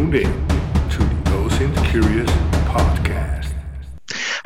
[0.00, 0.48] tuned in
[0.88, 2.30] to the OSINT Curious
[2.70, 3.52] podcast.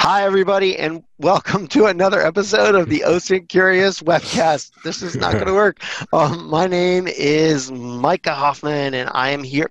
[0.01, 4.73] Hi, everybody, and welcome to another episode of the OSINT Curious webcast.
[4.83, 5.81] This is not going to work.
[6.13, 9.71] Um, my name is Micah Hoffman, and I am here.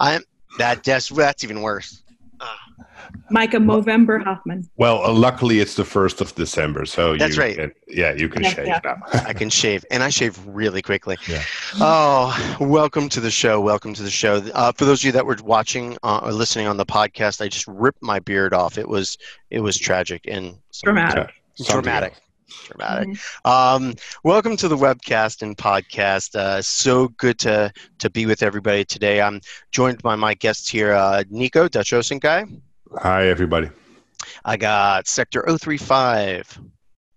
[0.00, 0.22] I'm
[0.58, 0.82] that.
[0.82, 2.02] That's, that's even worse.
[3.30, 4.68] Micah Movember Hoffman.
[4.76, 7.56] Well, uh, luckily it's the first of December, so That's you right.
[7.56, 8.80] Can, yeah, you can Yeah, shave yeah.
[8.84, 8.96] now.
[9.26, 11.16] I can shave, and I shave really quickly.
[11.28, 11.42] Yeah.
[11.76, 13.60] Oh, welcome to the show.
[13.60, 14.36] Welcome to the show.
[14.54, 17.48] Uh, for those of you that were watching uh, or listening on the podcast, I
[17.48, 18.78] just ripped my beard off.
[18.78, 19.16] It was
[19.50, 21.30] it was tragic and Dramatic.
[21.54, 22.14] Something dramatic.
[22.66, 23.08] Dramatic.
[23.08, 23.50] Mm-hmm.
[23.86, 26.34] Um, welcome to the webcast and podcast.
[26.34, 29.20] Uh, so good to to be with everybody today.
[29.20, 29.40] I'm
[29.70, 32.44] joined by my guests here, uh, Nico, Dutch OSINT guy.
[32.96, 33.68] Hi, everybody.
[34.44, 36.58] I got Sector 035.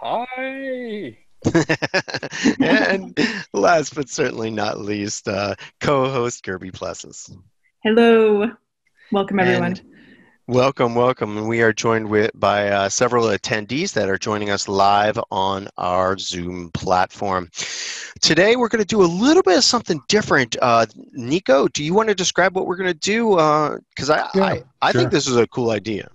[0.01, 1.17] Hi.
[2.61, 3.17] and
[3.53, 7.31] last but certainly not least, uh, co-host Kirby Plessas.
[7.83, 8.51] Hello.
[9.13, 9.63] Welcome, everyone.
[9.63, 9.81] And
[10.51, 11.37] welcome, welcome.
[11.37, 15.69] And we are joined with by uh, several attendees that are joining us live on
[15.77, 17.49] our Zoom platform.
[18.19, 20.57] Today, we're going to do a little bit of something different.
[20.61, 23.29] Uh, Nico, do you want to describe what we're going to do?
[23.95, 24.99] Because I, Yeah, I, I sure.
[25.01, 26.09] think this is a cool idea.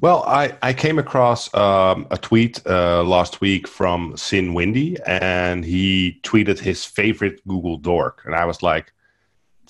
[0.00, 6.20] Well, I, I came across um, a tweet uh, last week from Sinwindie, and he
[6.22, 8.92] tweeted his favorite Google dork, and I was like,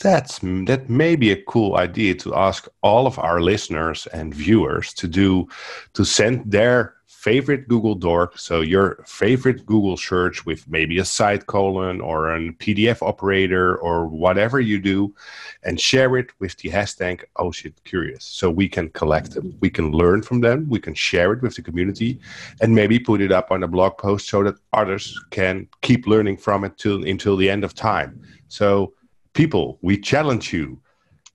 [0.03, 4.93] "That's that may be a cool idea to ask all of our listeners and viewers
[4.95, 5.49] to do,
[5.95, 8.37] to send their favorite Google dork.
[8.37, 14.09] So your favorite Google search with maybe a site colon or a PDF operator or
[14.09, 15.15] whatever you do,
[15.63, 18.25] and share it with the hashtag oh shit curious.
[18.25, 21.55] So we can collect them, we can learn from them, we can share it with
[21.55, 22.19] the community,
[22.61, 26.39] and maybe put it up on a blog post so that others can keep learning
[26.39, 28.21] from it till until the end of time.
[28.49, 28.95] So
[29.33, 30.81] people, we challenge you.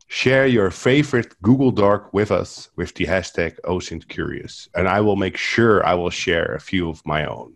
[0.10, 4.70] Share your favorite Google Dork with us with the hashtag OSINTCurious.
[4.74, 7.54] And I will make sure I will share a few of my own.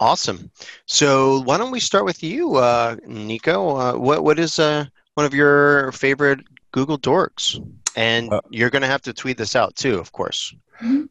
[0.00, 0.50] Awesome.
[0.86, 3.76] So why don't we start with you, uh, Nico?
[3.76, 6.40] Uh, what what is uh, one of your favorite
[6.72, 7.56] Google dorks?
[7.94, 10.52] And Uh, you're going to have to tweet this out too, of course.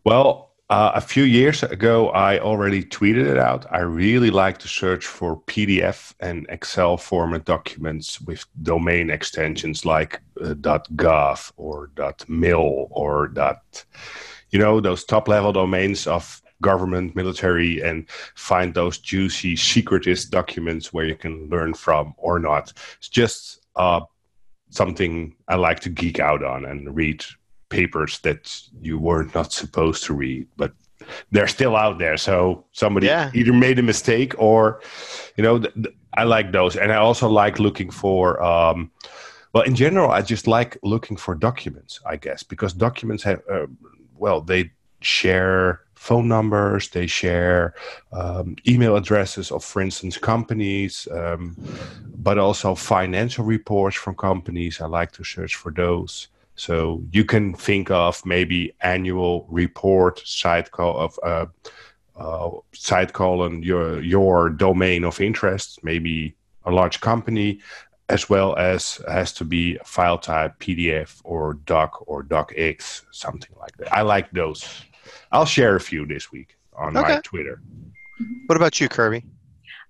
[0.04, 3.66] Well, uh, a few years ago, I already tweeted it out.
[3.74, 10.22] I really like to search for PDF and Excel format documents with domain extensions like
[10.40, 11.92] uh, .gov or
[12.30, 13.84] .mil or dot,
[14.52, 20.94] you know, those top level domains of government, military, and find those juicy, secretist documents
[20.94, 22.72] where you can learn from or not.
[22.98, 24.00] It's just uh,
[24.70, 27.26] something I like to geek out on and read
[27.72, 28.42] papers that
[28.82, 30.72] you were not supposed to read, but
[31.32, 32.18] they're still out there.
[32.18, 33.32] So somebody Yeah.
[33.34, 34.82] either made a mistake or,
[35.36, 36.76] you know, th- th- I like those.
[36.76, 38.92] And I also like looking for, um,
[39.54, 43.68] well, in general, I just like looking for documents, I guess, because documents have, uh,
[44.16, 44.72] well, they
[45.02, 47.74] share phone numbers, they share
[48.12, 51.56] um, email addresses of, for instance, companies, um,
[52.16, 54.82] but also financial reports from companies.
[54.82, 56.28] I like to search for those.
[56.62, 61.46] So you can think of maybe annual report side call of uh,
[62.16, 66.36] uh, site colon your your domain of interest, maybe
[66.66, 67.62] a large company,
[68.10, 73.76] as well as has to be file type PDF or doc or docx, something like
[73.78, 73.92] that.
[73.92, 74.64] I like those.
[75.32, 77.16] I'll share a few this week on Okay.
[77.16, 77.60] my Twitter.
[78.46, 79.24] What about you, Kirby?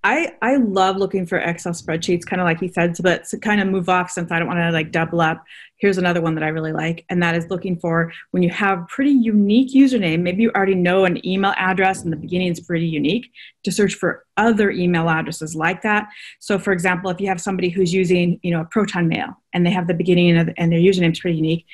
[0.04, 3.62] I, I love looking for Excel spreadsheets, kind of like he said, but to kind
[3.62, 5.44] of move off since I don't want to like double up.
[5.78, 8.88] Here's another one that I really like, and that is looking for when you have
[8.88, 10.22] pretty unique username.
[10.22, 13.32] Maybe you already know an email address, and the beginning is pretty unique.
[13.64, 16.10] To search for other email addresses like that.
[16.40, 19.66] So, for example, if you have somebody who's using you know a Proton Mail, and
[19.66, 21.66] they have the beginning of, and their username is pretty unique,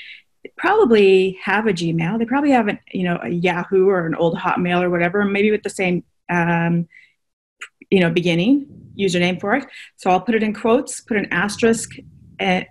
[0.43, 2.19] they probably have a Gmail.
[2.19, 5.51] They probably have a you know a Yahoo or an old Hotmail or whatever, maybe
[5.51, 6.03] with the same.
[6.29, 6.89] Um,
[7.89, 8.67] you know, beginning
[8.97, 9.65] username for it.
[9.95, 11.91] So I'll put it in quotes, put an asterisk
[12.39, 12.61] uh,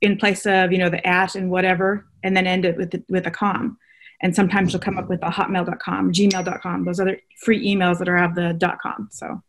[0.00, 3.02] in place of, you know, the at and whatever, and then end it with, the,
[3.08, 3.78] with a com.
[4.20, 8.16] And sometimes you'll come up with a hotmail.com, gmail.com, those other free emails that are
[8.16, 9.08] have the .com.
[9.10, 9.42] So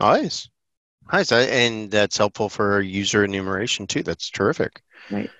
[0.00, 0.48] Nice.
[1.12, 1.32] Nice.
[1.32, 4.02] And that's helpful for user enumeration too.
[4.02, 4.82] That's terrific.
[5.10, 5.30] Right.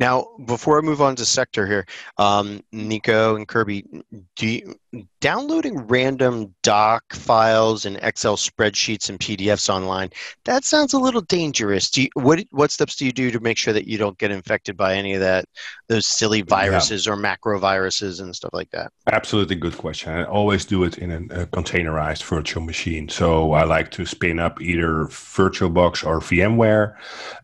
[0.00, 1.86] Now, before I move on to sector here,
[2.18, 3.84] um, Nico and Kirby,
[4.36, 4.74] do you,
[5.20, 10.10] downloading random doc files and Excel spreadsheets and PDFs online,
[10.44, 11.90] that sounds a little dangerous.
[11.90, 14.30] Do you, what, what steps do you do to make sure that you don't get
[14.30, 15.46] infected by any of that,
[15.88, 18.92] those silly viruses or macro viruses and stuff like that?
[19.10, 20.12] Absolutely good question.
[20.12, 23.08] I always do it in a, a containerized virtual machine.
[23.08, 26.96] So I like to spin up either VirtualBox or VMware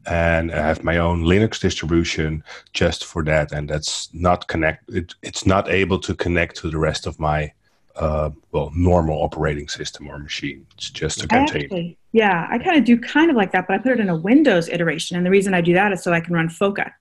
[0.06, 2.29] and I have my own Linux distribution
[2.72, 3.52] just for that.
[3.52, 7.52] And that's not connect, it, it's not able to connect to the rest of my
[7.96, 10.66] uh, well normal operating system or machine.
[10.74, 11.64] It's just a container.
[11.64, 14.08] actually, yeah, I kind of do kind of like that, but I put it in
[14.08, 16.92] a Windows iteration, and the reason I do that is so I can run Foca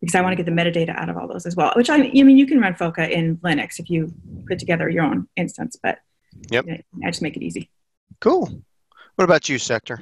[0.00, 1.72] because I want to get the metadata out of all those as well.
[1.74, 4.12] Which I, I mean, you can run Foca in Linux if you
[4.46, 5.98] put together your own instance, but
[6.50, 6.66] Yep.
[7.04, 7.70] I just make it easy.
[8.20, 8.62] Cool.
[9.16, 10.00] What about you, Sector?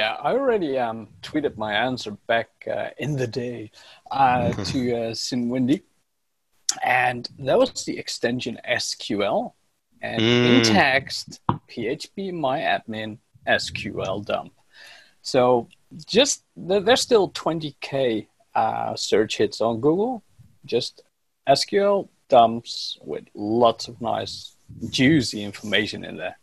[0.00, 3.70] Yeah, I already um, tweeted my answer back uh, in the day
[4.10, 5.82] uh, to uh, Sinwindie,
[6.82, 9.52] and that was the extension SQL,
[10.10, 10.72] and in Mm.
[10.72, 11.28] text
[11.70, 12.16] PHP
[12.46, 14.52] myadmin SQL dump.
[15.32, 15.68] So
[16.06, 20.22] just there- there's still 20k uh, search hits on Google,
[20.64, 21.02] just
[21.46, 24.56] SQL dumps with lots of nice
[24.98, 26.36] juicy information in there.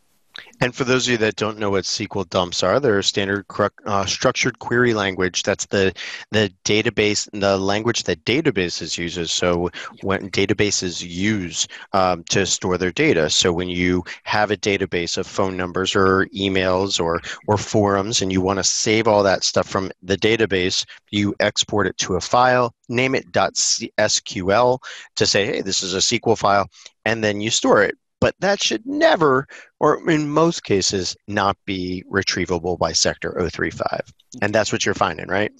[0.59, 3.45] And for those of you that don't know what SQL dumps are, they're a standard
[3.85, 5.43] uh, structured query language.
[5.43, 5.93] That's the
[6.31, 9.31] the database, the language that databases uses.
[9.31, 9.69] So
[10.01, 13.29] when databases use um, to store their data.
[13.29, 18.31] So when you have a database of phone numbers or emails or or forums, and
[18.31, 22.21] you want to save all that stuff from the database, you export it to a
[22.21, 24.79] file, name it .sql
[25.15, 26.67] to say, hey, this is a SQL file,
[27.05, 27.97] and then you store it.
[28.19, 29.47] But that should never
[29.79, 34.01] or in most cases not be retrievable by sector 035
[34.41, 35.51] and that's what you're finding right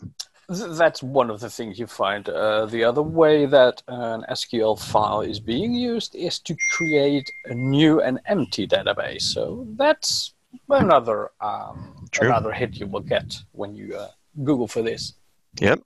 [0.49, 2.29] That's one of the things you find.
[2.29, 7.53] Uh, the other way that an SQL file is being used is to create a
[7.53, 9.23] new and empty database.
[9.23, 10.33] So that's
[10.69, 12.29] another um, True.
[12.29, 14.07] another hit you will get when you uh,
[14.43, 15.13] Google for this.
[15.59, 15.81] yep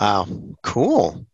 [0.00, 0.26] wow
[0.62, 1.26] cool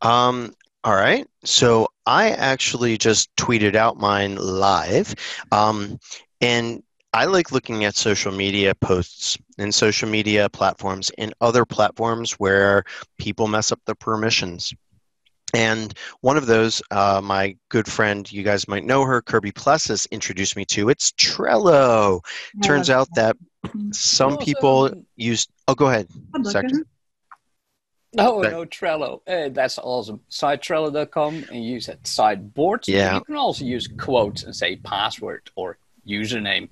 [0.00, 0.54] um,
[0.84, 5.14] all right so i actually just tweeted out mine live
[5.50, 5.98] um,
[6.40, 6.82] and
[7.14, 12.82] I like looking at social media posts and social media platforms and other platforms where
[13.18, 14.74] people mess up the permissions.
[15.54, 20.06] And one of those, uh, my good friend, you guys might know her, Kirby Plessas,
[20.10, 20.88] introduced me to.
[20.88, 22.20] It's Trello.
[22.64, 23.36] Turns out that
[23.92, 25.46] some people use.
[25.68, 26.08] Oh, go ahead.
[26.42, 26.84] Sector.
[28.14, 29.20] No, But- no, Trello.
[29.26, 30.20] Eh, that's awesome.
[30.28, 32.86] Site Trello.com and use that site board.
[32.86, 33.14] Yeah.
[33.16, 36.68] You can also use quotes and say password or username.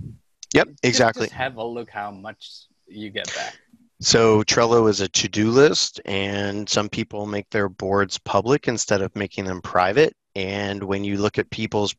[0.54, 1.26] Yep, Just- exactly.
[1.26, 3.56] Just have a look how much you get back.
[4.00, 9.14] So Trello is a to-do list, and some people make their boards public instead of
[9.14, 10.14] making them private.
[10.34, 11.94] And when you look at people's,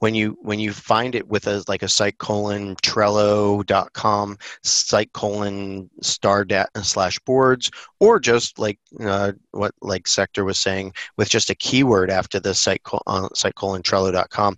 [0.00, 5.88] when you when you find it with a like a site colon Trello.com site colon
[6.02, 11.50] star dat slash boards, or just like uh, what like Sector was saying with just
[11.50, 14.56] a keyword after the site col- uh, site colon Trello.com,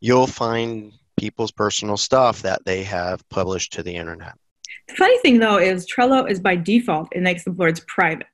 [0.00, 4.34] you'll find people's personal stuff that they have published to the internet.
[4.88, 8.26] The funny thing though is Trello is by default it makes the boards private.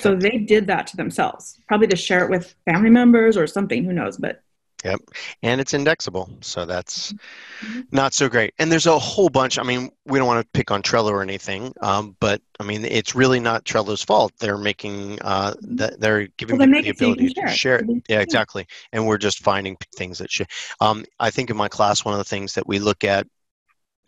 [0.00, 3.84] So they did that to themselves, probably to share it with family members or something.
[3.84, 4.16] Who knows?
[4.16, 4.40] But
[4.84, 5.00] Yep.
[5.42, 7.14] and it's indexable so that's
[7.90, 10.70] not so great and there's a whole bunch i mean we don't want to pick
[10.70, 15.18] on trello or anything um, but i mean it's really not trello's fault they're making
[15.22, 17.88] uh, that they're giving Well, they the make so you ability to share share it.
[17.88, 20.48] it yeah exactly and we're just finding things that should
[20.82, 23.26] um, i think in my class one of the things that we look at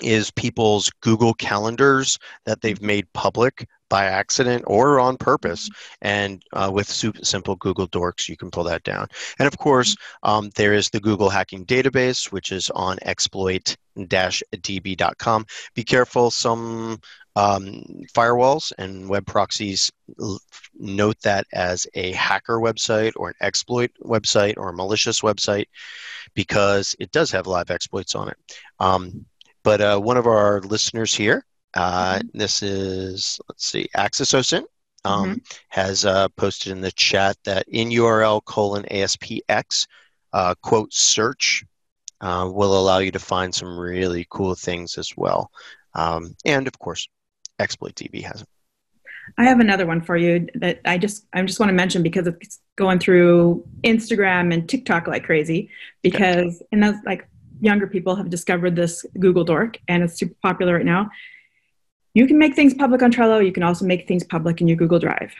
[0.00, 5.70] is people's google calendars that they've made public by accident or on purpose.
[6.02, 9.06] And uh, with super simple google dorks you can pull that down.
[9.38, 13.76] And of course um, there is the Google Hacking Database, which is on exploit-db.com.
[15.74, 17.00] Be careful, some
[17.36, 17.84] um,
[18.14, 19.92] firewalls and web proxies
[20.78, 25.66] note that as a hacker website or an exploit website or a malicious website
[26.34, 28.36] because it does have live exploits on it.
[28.80, 29.26] Um,
[29.66, 31.44] but uh, one of our listeners here,
[31.74, 34.62] uh, this is, let's see, AccessOSINT,
[35.04, 39.88] um, has uh, posted in the chat that in URL colon ASPX
[40.32, 41.64] uh, quote search
[42.20, 45.50] uh, will allow you to find some really cool things as well.
[45.94, 47.08] Um, and of course,
[47.58, 48.48] ExploitDB has it.
[49.36, 52.28] I have another one for you that I just I just want to mention because
[52.28, 55.70] it's going through Instagram and TikTok like crazy
[56.02, 57.28] because and that's like
[57.60, 61.10] younger people have discovered this Google Dork and it's super popular right now.
[62.14, 63.44] you can make things public on Trello.
[63.44, 65.34] You can also make things public in your Google Drive.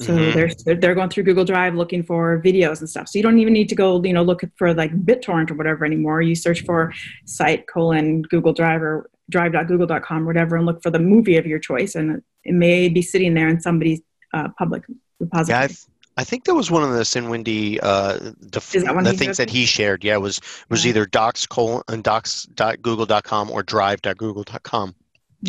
[0.00, 0.32] So Mhm.
[0.64, 3.06] they're they're going through Google Drive looking for videos and stuff.
[3.08, 5.84] So you don't even need to go, you know, look for like BitTorrent or whatever
[5.84, 6.20] anymore.
[6.22, 6.92] You search for
[7.24, 11.60] site colon Google Drive or drive.google.com or whatever and look for the movie of your
[11.60, 14.00] choice, and it may be sitting there in somebody's
[14.34, 14.82] uh, public
[15.20, 15.60] repository.
[15.68, 15.68] Yeah,
[16.18, 20.02] I think that was one of the Sinwindie uh, def- the things that he shared.
[20.02, 20.88] Yeah, was was Yeah.
[20.90, 24.94] either docs colon and docs.google.com or drive.google.com.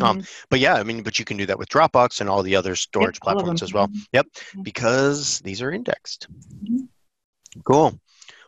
[0.01, 0.29] Um, Mhm.
[0.51, 2.75] But yeah, I mean, but you can do that with Dropbox and all the other
[2.75, 3.89] storage of platforms as well.
[4.13, 4.63] Yep, Mhm.
[4.63, 6.27] because these are indexed.
[6.63, 6.87] Mhm.
[7.65, 7.99] Cool.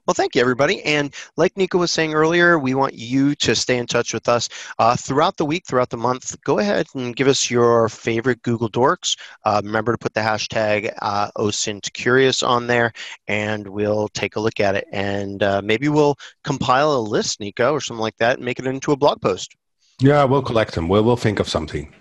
[0.08, 0.82] Well, thank you, everybody.
[0.84, 4.50] And like Nico was saying earlier, we want you to stay in touch with us
[4.80, 6.36] uh, throughout the week, throughout the month.
[6.44, 9.16] Go ahead and give us your favorite Google Dorks.
[9.46, 12.92] Uh, remember to put the hashtag uh, OSINTCurious on there,
[13.28, 14.88] and we'll take a look at it.
[14.92, 18.66] And uh, maybe we'll compile a list, Nico, or something like that, and make it
[18.66, 19.56] into a blog post.
[20.00, 20.90] Yeah, we'll collect them.
[20.90, 21.94] We'll, we'll think of something.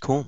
[0.00, 0.26] Cool.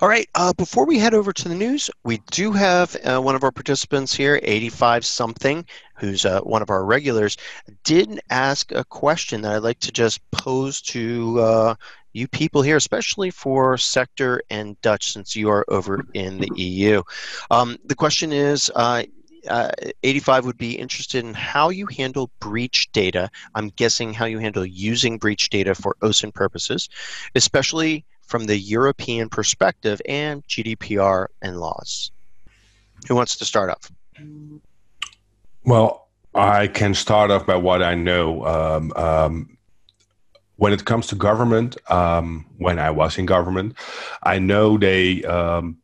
[0.00, 0.28] All right.
[0.34, 3.52] Uh, before we head over to the news, we do have uh, one of our
[3.52, 5.64] participants here, 85 something,
[5.96, 7.36] who's uh, one of our regulars,
[7.84, 11.74] did ask a question that I'd like to just pose to uh,
[12.12, 17.02] you people here, especially for Sector and Dutch, since you are over in the EU.
[17.50, 18.70] Um, the question is.
[18.74, 19.04] Uh,
[19.48, 19.70] uh,
[20.02, 23.30] 85 would be interested in how you handle breach data.
[23.54, 26.88] I'm guessing how you handle using breach data for OSINT purposes,
[27.36, 32.10] especially from the European perspective and GDPR and laws.
[33.08, 33.90] Who wants to start off?
[35.64, 38.44] Well, I can start off by what I know.
[38.44, 39.58] Um, um,
[40.56, 43.74] when it comes to government, um, when I was in government,
[44.22, 45.78] I know they um,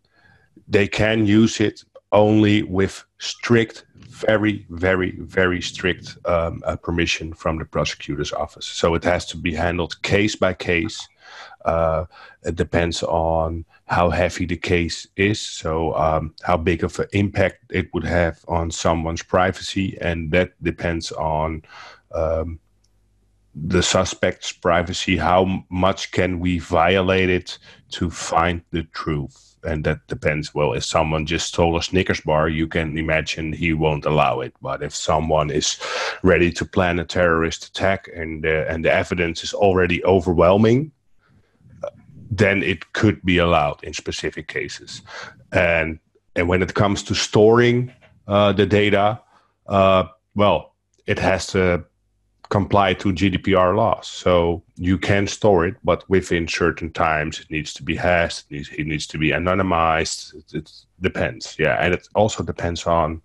[0.69, 7.59] they can use it only with strict, very, very, very strict um, uh, permission from
[7.59, 8.67] the prosecutor's office.
[8.67, 11.07] So it has to be handled case by case.
[11.65, 12.05] Uh,
[12.43, 17.65] it depends on how heavy the case is, so um, how big of an impact
[17.71, 21.63] it would have on someone's privacy, and that depends on
[22.15, 22.59] um,
[23.55, 25.17] the suspect's privacy.
[25.17, 27.59] How much can we violate it
[27.91, 29.57] to find the truth?
[29.65, 30.55] And that depends.
[30.55, 34.55] Well, if someone just stole a Snickers bar, you can imagine he won't allow it.
[34.61, 35.79] But if someone is
[36.23, 40.91] ready to plan a terrorist attack and uh, and the evidence is already overwhelming,
[42.33, 45.03] then it could be allowed in specific cases.
[45.53, 45.99] And
[46.35, 47.93] and when it comes to storing
[48.27, 49.21] uh, the data,
[49.67, 50.75] uh, well,
[51.07, 51.85] it has to
[52.49, 54.07] comply to GDPR laws.
[54.09, 58.47] So you can store it, but within certain times, it needs to be hashed.
[58.51, 60.35] It needs, it needs to be anonymized.
[60.35, 60.73] It, it
[61.03, 63.21] depends, yeah, and it also depends on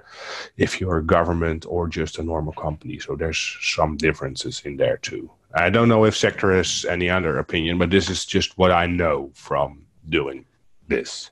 [0.58, 3.00] if you're a government or just a normal company.
[3.00, 5.30] So there's some differences in there too.
[5.54, 8.86] I don't know if Sector has any other opinion, but this is just what I
[8.86, 10.46] know from doing
[10.88, 11.32] this.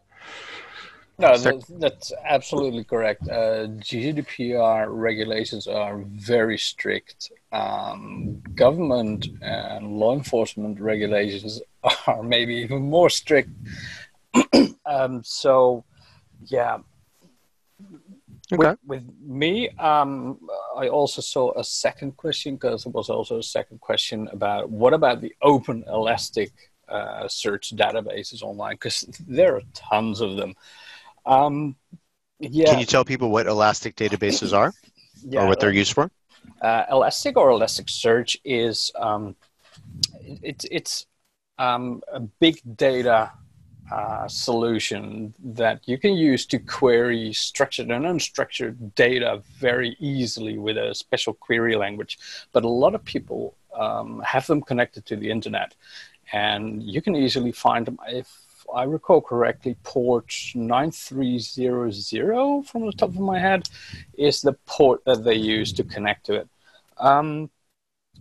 [1.17, 3.23] No, Sir- that, that's absolutely correct.
[3.23, 7.31] Uh, GDPR regulations are very strict.
[7.53, 11.61] Um, government and law enforcement regulations
[12.07, 13.49] are maybe even more strict.
[14.85, 15.85] um, so,
[16.45, 16.79] yeah.
[18.53, 18.69] Okay.
[18.69, 20.39] With, with me, um,
[20.77, 24.93] I also saw a second question because there was also a second question about what
[24.93, 26.51] about the open elastic
[26.87, 30.53] uh, search databases online because there are tons of them.
[31.25, 31.75] Um,
[32.39, 34.73] yeah, Can you tell people what elastic databases are
[35.27, 36.11] yeah, or what they're used for?
[36.61, 39.35] uh, Elastic or Elasticsearch is um,
[40.21, 41.05] it- it's it's
[41.57, 43.31] um, a big data
[43.91, 50.77] uh, solution that you can use to query structured and unstructured data very easily with
[50.77, 52.17] a special query language.
[52.51, 55.75] But a lot of people um, have them connected to the internet,
[56.33, 57.99] and you can easily find them.
[58.07, 63.69] If I recall correctly, port 9300 from the top of my head
[64.17, 66.47] is the port that they use to connect to it.
[66.97, 67.49] Um,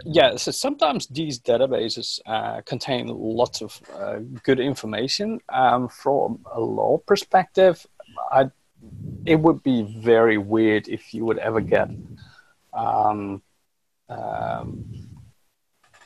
[0.04, 5.40] yeah, so sometimes these databases uh, contain lots of uh, good information.
[5.48, 7.86] Um, from a law perspective,
[8.32, 8.50] I,
[9.24, 11.88] it would be very weird if you would ever get
[12.72, 13.42] um,
[14.08, 14.84] um,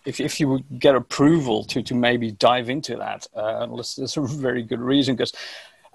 [0.05, 4.17] if, if you would get approval to, to maybe dive into that, uh, unless there's
[4.17, 5.35] a very good reason, because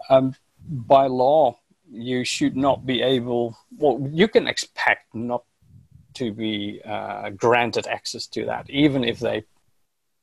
[0.10, 0.36] um,
[0.70, 1.58] by law,
[1.92, 5.44] you should not be able, well, you can expect not
[6.16, 9.46] to be uh, granted access to that, even if they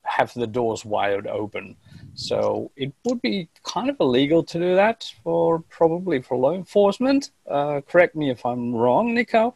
[0.03, 1.75] have the doors wide open.
[2.15, 7.31] So it would be kind of illegal to do that for probably for law enforcement.
[7.49, 9.53] Uh, correct me if I'm wrong, Nico.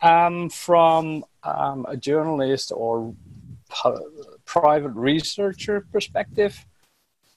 [0.00, 3.14] Um, from um, a journalist or
[4.44, 6.64] private researcher perspective,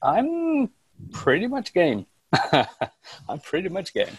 [0.01, 0.70] I'm
[1.12, 2.05] pretty much game.
[2.53, 4.17] I'm pretty much game.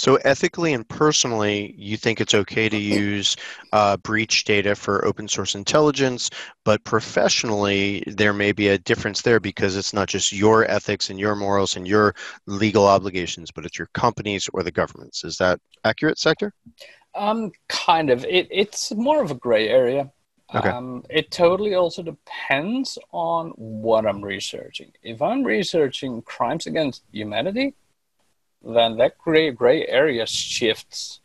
[0.00, 3.36] So ethically and personally, you think it's okay to use
[3.74, 6.30] uh, breach data for open source intelligence,
[6.64, 11.20] but professionally, there may be a difference there because it's not just your ethics and
[11.20, 12.14] your morals and your
[12.46, 15.22] legal obligations, but it's your companies or the governments.
[15.22, 16.54] Is that accurate, Sector?
[17.14, 18.24] Um, kind of.
[18.24, 20.10] It, it's more of a gray area.
[20.54, 20.70] Okay.
[20.70, 24.92] Um, it totally also depends on what I'm researching.
[25.02, 27.74] If I'm researching crimes against humanity,
[28.62, 31.20] then that gray gray area shifts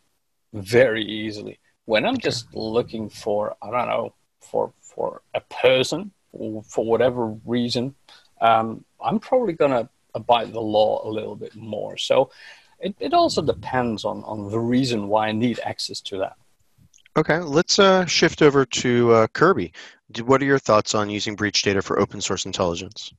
[0.54, 1.60] very easily.
[1.86, 6.12] When I'm just looking for, I don't know, for for a person
[6.68, 7.96] for whatever reason,
[8.42, 11.98] um, I'm probably gonna abide the law a little bit more.
[11.98, 12.32] So
[12.80, 16.36] it, it also depends on, on the reason why I need access to that.
[17.18, 19.72] Okay, let's uh, shift over to uh, Kirby.
[20.26, 23.14] What are your thoughts on using breach data for open source intelligence?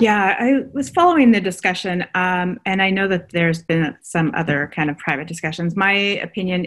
[0.00, 4.70] Yeah, I was following the discussion, um, and I know that there's been some other
[4.74, 5.74] kind of private discussions.
[5.76, 6.66] My opinion,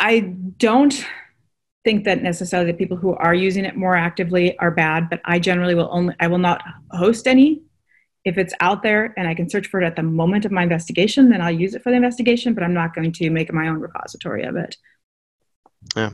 [0.00, 0.20] I
[0.58, 1.06] don't
[1.84, 5.38] think that necessarily the people who are using it more actively are bad, but I
[5.38, 7.62] generally will only I will not host any.
[8.24, 10.62] If it's out there and I can search for it at the moment of my
[10.62, 13.66] investigation, then I'll use it for the investigation, but I'm not going to make my
[13.66, 14.76] own repository of it.
[15.96, 16.10] Yeah.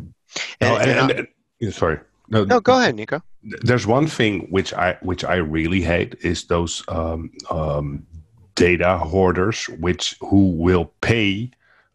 [0.60, 1.28] No, And- and, and-
[1.60, 2.00] and- sorry.
[2.30, 3.22] No, no, go ahead, Nico.
[3.62, 8.06] there's one thing which I which I really hate is those um, um,
[8.54, 11.50] data hoarders which who will pay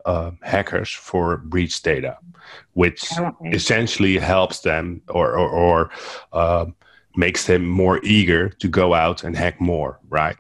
[0.06, 2.18] uh, hackers for breach data,
[2.74, 3.52] which I won't pay.
[3.52, 5.90] essentially helps them or or, or
[6.34, 6.75] um
[7.16, 10.36] makes them more eager to go out and hack more, right?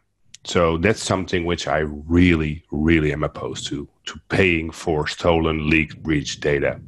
[0.45, 6.01] So that's something which I really, really am opposed to to paying for stolen, leaked,
[6.03, 6.79] breach data.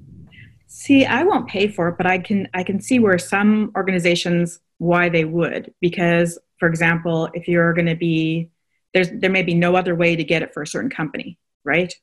[0.77, 4.59] See, I won't pay for it, but I can I can see where some organizations
[4.77, 8.49] why they would because for example, if you're going to be
[8.93, 11.93] there's there may be no other way to get it for a certain company, right?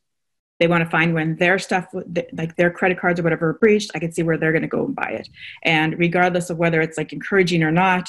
[0.59, 1.87] They want to find when their stuff
[2.33, 4.69] like their credit cards or whatever are breached, I can see where they're going to
[4.69, 5.29] go and buy it.
[5.63, 8.09] And regardless of whether it's like encouraging or not,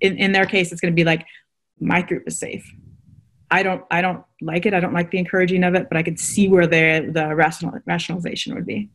[0.00, 1.24] in, in their case it's going to be like
[1.78, 2.68] my group is safe.
[3.52, 4.74] I don't I don't like it.
[4.74, 7.78] I don't like the encouraging of it, but I could see where the the rational,
[7.86, 8.90] rationalization would be.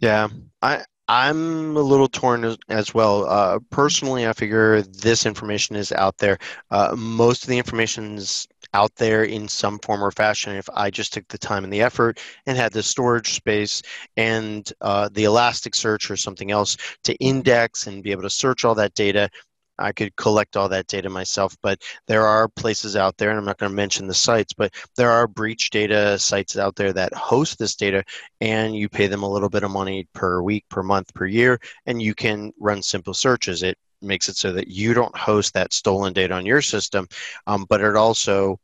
[0.00, 0.28] Yeah,
[0.62, 3.24] I I'm a little torn as, as well.
[3.26, 6.38] Uh, personally, I figure this information is out there.
[6.70, 10.54] Uh, most of the information's out there in some form or fashion.
[10.54, 13.80] If I just took the time and the effort and had the storage space
[14.18, 18.74] and uh, the Elasticsearch or something else to index and be able to search all
[18.74, 19.30] that data,
[19.78, 21.56] I could collect all that data myself.
[21.62, 24.74] But there are places out there, and I'm not going to mention the sites, but
[24.96, 28.04] there are breach data sites out there that host this data
[28.40, 31.60] and you pay them a little bit of money per week, per month, per year,
[31.86, 33.62] and you can run simple searches.
[33.62, 37.08] It makes it so that you don't host that stolen data on your system,
[37.46, 38.58] um, but it also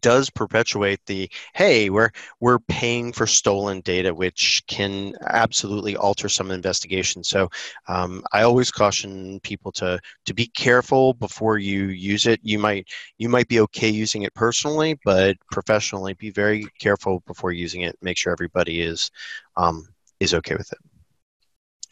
[0.00, 2.10] does perpetuate the hey we're
[2.40, 7.22] we're paying for stolen data which can absolutely alter some investigation.
[7.22, 7.50] So
[7.88, 12.40] um, i always caution people to to be careful before you use it.
[12.42, 17.52] You might you might be okay using it personally but professionally be very careful before
[17.52, 17.96] using it.
[18.00, 19.10] Make sure everybody is
[19.56, 19.86] um,
[20.20, 20.78] is okay with it.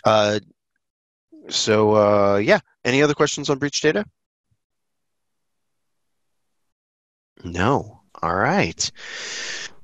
[0.05, 0.41] Uh,
[1.49, 2.61] so uh, yeah.
[2.85, 4.05] Any other questions on breach data
[7.45, 8.01] no.
[8.23, 8.91] All right.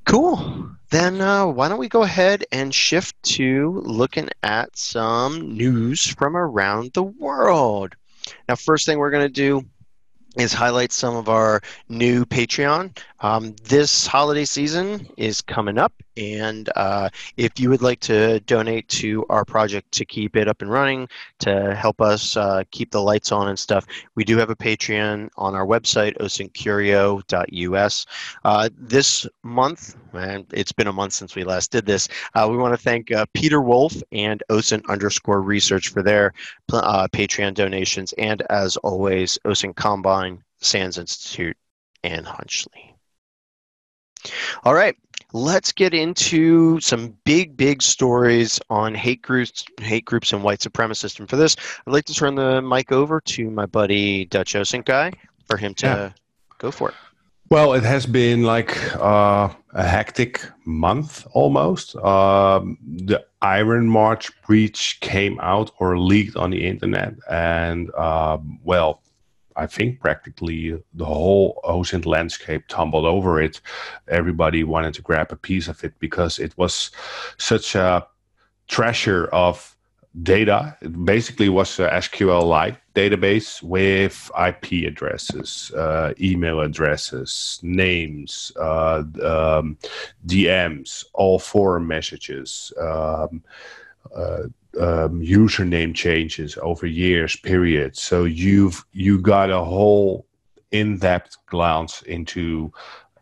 [0.05, 0.71] Cool.
[0.91, 6.37] Then uh, why don't we go ahead and shift to looking at some news from
[6.37, 7.95] around the world.
[8.49, 9.65] Now first thing we're going to do
[10.37, 12.97] is highlight some of our new Patreon.
[13.23, 18.89] Um, this holiday season is coming up, and uh, if you would like to donate
[18.89, 21.07] to our project to keep it up and running,
[21.41, 25.29] to help us uh, keep the lights on and stuff, we do have a Patreon
[25.37, 28.07] on our website, osintcurio.us.
[28.45, 32.57] Uh, this month, and it's been a month since we last did this, uh, we
[32.57, 36.33] want to thank uh, Peter Wolf and OSINT underscore research for their
[36.73, 41.57] uh, Patreon donations, and as always, OSINT Combine, SANS Institute,
[42.03, 42.90] and Hunchly.
[44.65, 44.97] All right,
[45.33, 51.19] let's get into some big, big stories on hate groups, hate groups, and white supremacists.
[51.19, 51.57] And for this,
[51.87, 55.13] I'd like to turn the mic over to my buddy Dutch OSINT guy
[55.49, 56.13] for him to Yeah.
[56.59, 56.95] go for it.
[57.51, 61.97] Well, it has been like uh, a hectic month almost.
[61.97, 69.03] Um, the Iron March breach came out or leaked on the internet, and um, well,
[69.61, 73.61] I think practically the whole OSINT landscape tumbled over it.
[74.09, 76.91] Everybody wanted to grab a piece of it because it was
[77.37, 78.07] such a
[78.69, 79.77] treasure of
[80.23, 80.77] data.
[80.81, 89.77] It basically was a SQL-like database with IP addresses, uh, email addresses, names, uh, um,
[90.27, 93.43] DMs, all forum messages, um,
[94.17, 94.45] uh,
[94.79, 97.97] um, username changes over years, period.
[97.97, 100.27] So you've you got a whole
[100.71, 102.73] in-depth glance into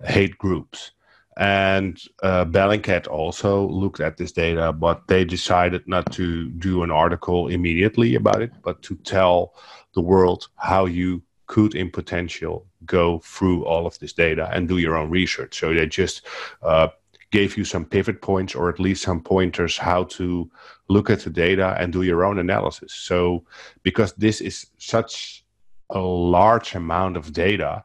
[0.04, 0.92] hate groups.
[1.37, 6.90] And uh, Bellingcat also looked at this data, but they decided not to do an
[6.90, 9.54] article immediately about it, but to tell
[9.94, 14.78] the world how you could, in potential, go through all of this data and do
[14.78, 15.58] your own research.
[15.58, 16.22] So they just
[16.62, 16.88] uh,
[17.30, 20.50] gave you some pivot points or at least some pointers how to
[20.88, 22.92] look at the data and do your own analysis.
[22.94, 23.44] So,
[23.82, 25.44] because this is such
[25.90, 27.84] a large amount of data,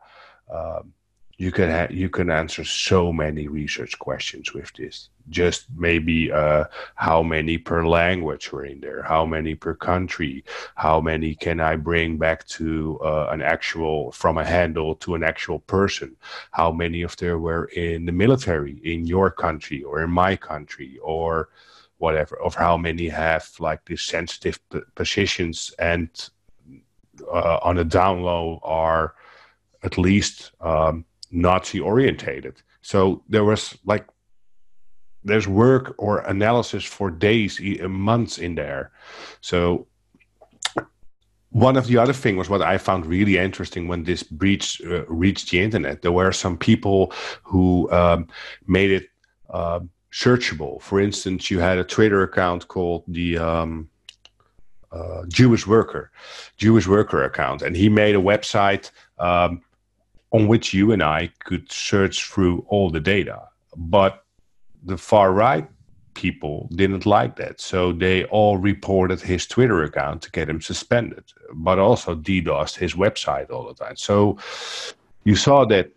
[0.54, 0.94] um,
[1.38, 5.10] you can ha- you can answer so many research questions with this.
[5.30, 6.66] Just maybe uh,
[6.96, 10.44] how many per language were in there, how many per country,
[10.76, 15.24] how many can I bring back to uh, an actual from a handle to an
[15.24, 16.16] actual person,
[16.52, 21.00] how many of there were in the military in your country or in my country
[21.02, 21.50] or
[21.98, 26.30] whatever, of how many have like these sensitive p- positions and
[27.32, 29.16] uh, on a down low are
[29.84, 32.62] at least um, Nazi orientated.
[32.82, 34.06] So there was like
[35.24, 38.92] there's work or analysis for days, months in there.
[39.42, 39.88] So
[41.50, 45.06] one of the other things was what I found really interesting when this breach uh,
[45.06, 46.02] reached the internet.
[46.02, 48.28] There were some people who um,
[48.68, 49.10] made it
[49.50, 50.82] uh, searchable.
[50.82, 53.90] For instance, you had a Twitter account called the um,
[54.92, 56.12] uh, Jewish Worker,
[56.58, 59.62] Jewish Worker account, and he made a website um,
[60.34, 63.44] on which you and I could search through all the data.
[63.78, 64.26] But
[64.84, 65.68] the far right
[66.16, 67.62] people didn't like that.
[67.62, 72.94] So they all reported his Twitter account to get him suspended, but also DDoSed his
[72.94, 73.96] website all the time.
[73.96, 74.38] So
[75.24, 75.90] you saw that,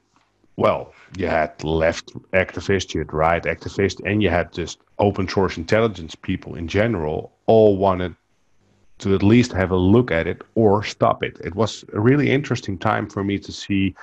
[0.57, 5.57] well, you had left activists, you had right activists, and you had just open source
[5.57, 8.15] intelligence people in general all wanted
[8.99, 11.39] to at least have a look at it or stop it.
[11.45, 13.95] It was a really interesting time for me to see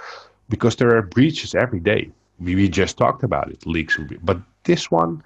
[0.50, 2.10] because there are breaches every day.
[2.40, 5.24] We, we just talked about it, leaks, but this one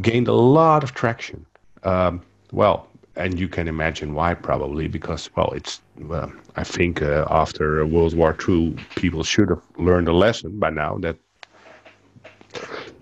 [0.00, 1.44] gained a lot of traction.
[1.84, 7.26] Um, well, and you can imagine why probably because well, it's well, I think uh,
[7.30, 11.16] after World War II, people should have learned a lesson by now that.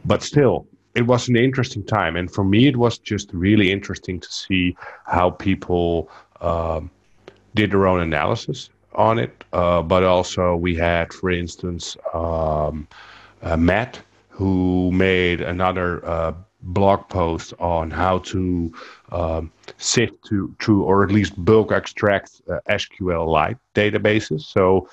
[0.04, 4.18] But still, it was an interesting time, and for me, it was just really interesting
[4.18, 6.90] to see how people um,
[7.54, 9.44] did their own analysis on it.
[9.52, 12.88] Uh, but also, we had, for instance, um,
[13.42, 16.32] uh, Matt, who made another uh,
[16.62, 18.72] blog post on how to
[19.12, 24.40] um, sift to, through or at least bulk extract uh, SQL-like databases.
[24.42, 24.88] So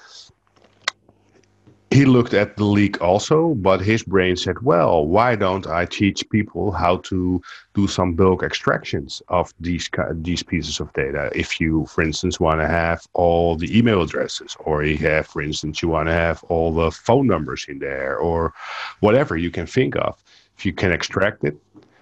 [1.93, 6.27] he looked at the leak also, but his brain said, well, why don't I teach
[6.31, 7.41] people how to
[7.75, 11.29] do some bulk extractions of these, these pieces of data?
[11.35, 15.41] If you, for instance, want to have all the email addresses, or you have, for
[15.41, 18.53] instance, you want to have all the phone numbers in there, or
[19.01, 20.21] whatever you can think of.
[20.57, 21.55] If you can extract it,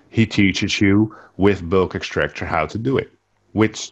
[0.10, 3.12] he teaches you with bulk extractor how to do it,
[3.51, 3.91] which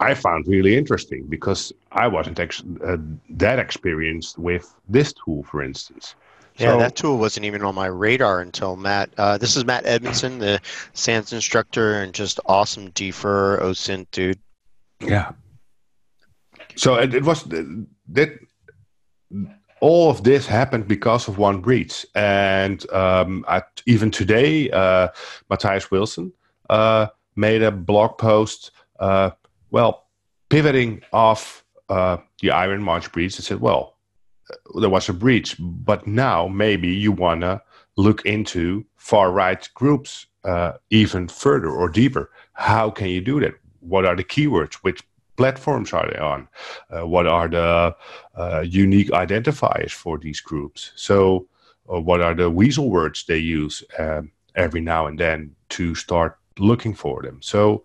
[0.00, 2.96] I found really interesting because I wasn't ex- uh,
[3.30, 6.14] that experienced with this tool, for instance.
[6.56, 9.10] Yeah, so, that tool wasn't even on my radar until Matt.
[9.16, 10.60] Uh, this is Matt Edmondson, the
[10.92, 14.38] SANS instructor, and just awesome DFIR OSINT dude.
[15.00, 15.32] Yeah.
[16.76, 18.38] So it, it was that
[19.80, 25.08] all of this happened because of one breach, and um, at, even today, uh,
[25.48, 26.32] Matthias Wilson
[26.70, 28.70] uh, made a blog post.
[29.00, 29.30] Uh,
[29.72, 30.04] well,
[30.50, 33.96] pivoting off uh, the Iron March breach, I said, well,
[34.78, 37.60] there was a breach, but now maybe you want to
[37.96, 42.30] look into far right groups uh, even further or deeper.
[42.52, 43.54] How can you do that?
[43.80, 44.74] What are the keywords?
[44.74, 45.02] Which
[45.36, 46.48] platforms are they on?
[46.90, 47.96] Uh, what are the
[48.34, 50.92] uh, unique identifiers for these groups?
[50.96, 51.48] So,
[51.92, 56.38] uh, what are the weasel words they use um, every now and then to start
[56.58, 57.40] looking for them?
[57.40, 57.84] So,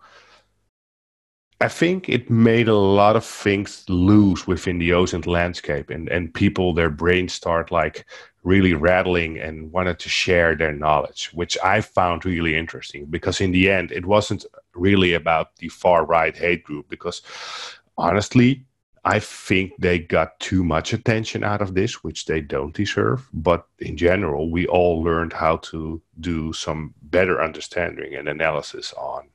[1.59, 6.33] I think it made a lot of things loose within the OSINT landscape, and and
[6.33, 8.05] people their brains start like
[8.43, 13.51] really rattling and wanted to share their knowledge, which I found really interesting because in
[13.51, 17.21] the end it wasn't really about the far right hate group because
[17.97, 18.63] honestly
[19.03, 23.29] I think they got too much attention out of this, which they don't deserve.
[23.33, 29.29] But in general, we all learned how to do some better understanding and analysis on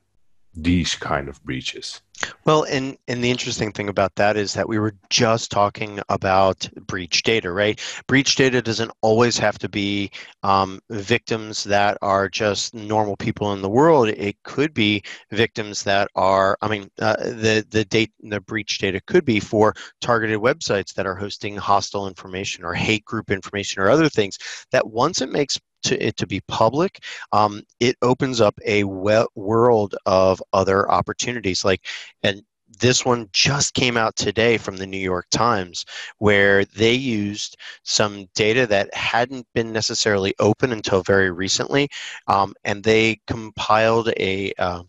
[0.55, 2.01] these kind of breaches.
[2.45, 6.69] Well, and and the interesting thing about that is that we were just talking about
[6.87, 7.81] breach data, right?
[8.07, 10.11] Breach data doesn't always have to be
[10.43, 14.09] um, victims that are just normal people in the world.
[14.09, 19.01] It could be victims that are, I mean, uh, the the date the breach data
[19.05, 23.89] could be for targeted websites that are hosting hostile information or hate group information or
[23.89, 24.37] other things.
[24.71, 29.95] That once it makes to it to be public, um, it opens up a world
[30.05, 31.63] of other opportunities.
[31.63, 31.85] Like,
[32.23, 32.43] and
[32.79, 35.85] this one just came out today from the New York Times,
[36.17, 41.89] where they used some data that hadn't been necessarily open until very recently,
[42.27, 44.83] um, and they compiled a uh,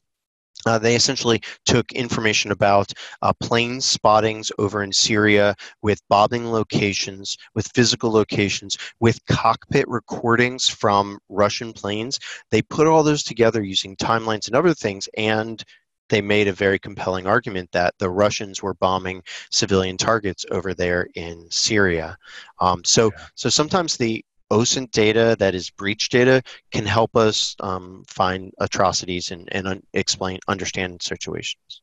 [0.66, 7.37] uh, they essentially took information about uh, plane spottings over in Syria with bombing locations,
[7.55, 12.18] with physical locations, with cockpit recordings from Russian planes.
[12.50, 15.62] They put all those together using timelines and other things, and
[16.11, 21.09] they made a very compelling argument that the Russians were bombing civilian targets over there
[21.14, 22.16] in Syria.
[22.61, 23.24] Um, so, yeah.
[23.35, 24.24] so sometimes the
[24.55, 26.40] OSINT data that is breach data
[26.71, 31.83] can help us um, find atrocities and, and un- explain, understand situations.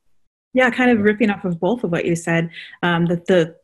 [0.54, 2.50] Yeah, kind of ripping off of both of what you said,
[2.82, 3.56] um, that the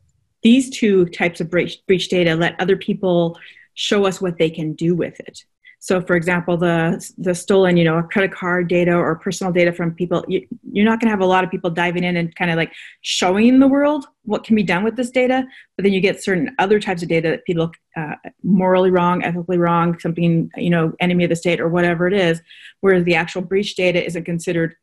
[0.42, 3.36] these two types of breach, breach data let other people
[3.74, 5.44] show us what they can do with it.
[5.80, 9.94] So, for example, the the stolen, you know, credit card data or personal data from
[9.94, 10.40] people, you,
[10.76, 12.72] are not going to have a lot of people diving in and kind of like
[13.00, 15.44] showing the world what can be done with this data.
[15.76, 19.58] But then you get certain other types of data that people uh, morally wrong, ethically
[19.58, 22.42] wrong, something you know, enemy of the state or whatever it is.
[22.80, 24.74] Whereas the actual breach data isn't considered,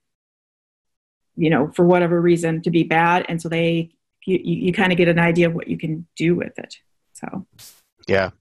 [1.36, 3.92] you know, for whatever reason to be bad, and so they
[4.26, 6.78] you, you kind of get an idea of what you can do with it.
[7.14, 7.46] So.
[8.08, 8.32] Yeah,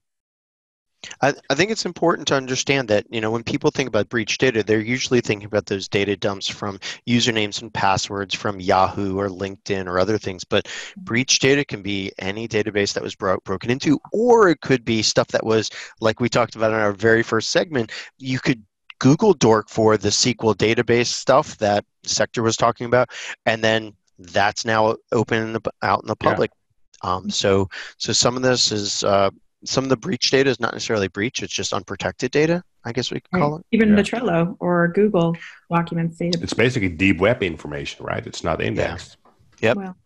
[1.21, 4.39] I, I think it's important to understand that you know when people think about breach
[4.39, 9.29] data, they're usually thinking about those data dumps from usernames and passwords from Yahoo or
[9.29, 10.45] LinkedIn or other things.
[10.45, 14.85] But breach data can be any database that was bro- broken into, or it could
[14.85, 17.93] be stuff that was like we talked about in our very first segment.
[18.19, 18.63] You could
[18.99, 23.11] Google Dork for the SQL database stuff that Sector was talking about,
[23.47, 26.51] and then that's now open in the, out in the public.
[26.53, 26.61] Yeah.
[27.05, 29.31] Um, so, so some of this is uh,
[29.65, 32.63] some of the breach data is not necessarily breach; it's just unprotected data.
[32.85, 33.41] I guess we could right.
[33.41, 33.67] call it.
[33.73, 33.97] Even yeah.
[33.97, 35.37] the Trello or Google
[35.71, 36.39] documents data.
[36.43, 38.27] It's basically deep web information, right?
[38.27, 39.17] It's not indexed.
[39.61, 39.69] Yeah.
[39.69, 39.77] Yep.
[39.77, 39.97] Well,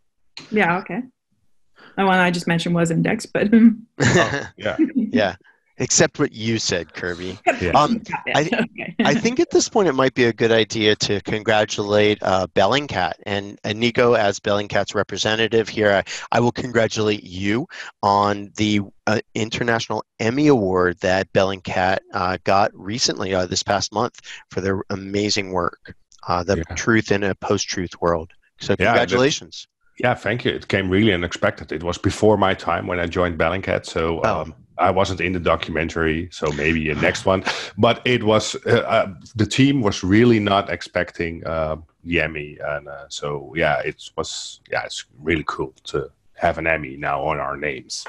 [0.50, 0.78] yeah.
[0.78, 1.02] Okay.
[1.02, 3.72] Oh, the one I just mentioned was indexed, but oh,
[4.56, 5.36] yeah, yeah
[5.78, 7.38] except what you said, Kirby.
[7.60, 7.70] Yeah.
[7.72, 8.02] Um,
[8.36, 8.68] I,
[9.00, 13.14] I think at this point it might be a good idea to congratulate uh, Bellingcat
[13.26, 15.90] and, and Nico as Bellingcat's representative here.
[15.90, 17.66] I, I will congratulate you
[18.00, 24.20] on the uh, International Emmy Award that Bellingcat uh, got recently, uh, this past month,
[24.50, 25.96] for their amazing work,
[26.28, 26.74] uh, the yeah.
[26.76, 28.30] truth in a post-truth world.
[28.60, 29.66] So congratulations.
[29.98, 30.52] Yeah, thank you.
[30.52, 31.72] It came really unexpected.
[31.72, 34.46] It was before my time when I joined Bellingcat, so oh.
[34.78, 37.44] I wasn't in the documentary, so maybe a next one.
[37.76, 42.88] But it was uh, uh, the team was really not expecting uh, the Emmy, and
[42.88, 47.38] uh, so yeah, it was yeah, it's really cool to have an Emmy now on
[47.38, 48.06] our names.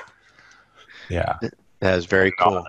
[1.09, 1.37] Yeah,
[1.79, 2.63] that is very cool.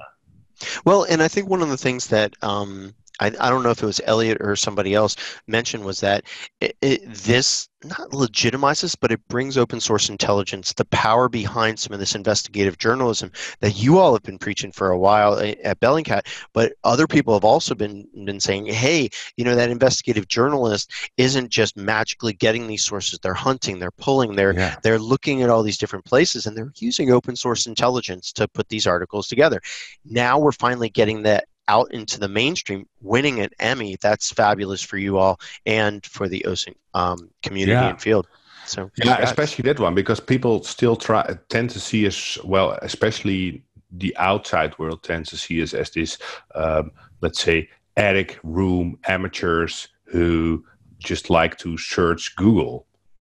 [0.84, 3.82] Well, and I think one of the things that um, I, I don't know if
[3.82, 6.24] it was Eliot or somebody else mentioned was that
[6.60, 11.94] it, it, this not legitimizes, but it brings open source intelligence, the power behind some
[11.94, 15.80] of this investigative journalism that you all have been preaching for a while eh, at
[15.80, 20.92] Bellingcat, but other people have also been been saying, hey, you know, that investigative journalist
[21.16, 24.76] isn't just magically getting these sources; they're hunting, they're pulling, they're yeah.
[24.82, 28.68] they're looking at all these different places, and they're using open source intelligence to put
[28.68, 29.60] these articles together.
[30.04, 33.96] Now we're finally getting that out into the mainstream, winning an Emmy.
[34.00, 37.90] That's fabulous for you all and for the OSINT um, community yeah.
[37.90, 38.26] and field.
[38.66, 39.30] So yeah, congrats.
[39.30, 44.78] especially that one because people still try tend to see us well, especially the outside
[44.78, 46.18] world tends to see us as this,
[46.54, 50.64] um, let's say, attic room amateurs who
[50.98, 52.86] just like to search Google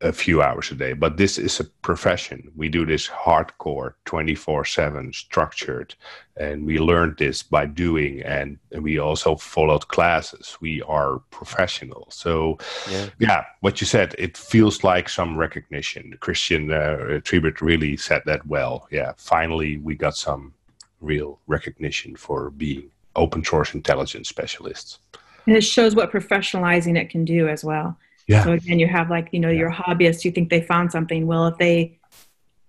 [0.03, 2.51] a few hours a day but this is a profession.
[2.57, 5.95] We do this hardcore 24/7 structured
[6.37, 10.59] and we learned this by doing and, we also followed classes.
[10.61, 12.59] We are professionals so
[12.91, 13.07] yeah.
[13.19, 13.45] yeah.
[13.61, 16.17] what you said it feels like some recognition.
[16.21, 18.89] Christiaan uh, Triebert really said that well.
[18.91, 20.53] Yeah finally we got some
[21.01, 24.99] real recognition for being open source intelligence specialists.
[25.47, 28.45] And it shows what professionalizing it can do as well yeah.
[28.45, 29.59] So again, you have like, you know, yeah.
[29.61, 31.27] your hobbyists, you think they found something.
[31.27, 31.99] Well, if they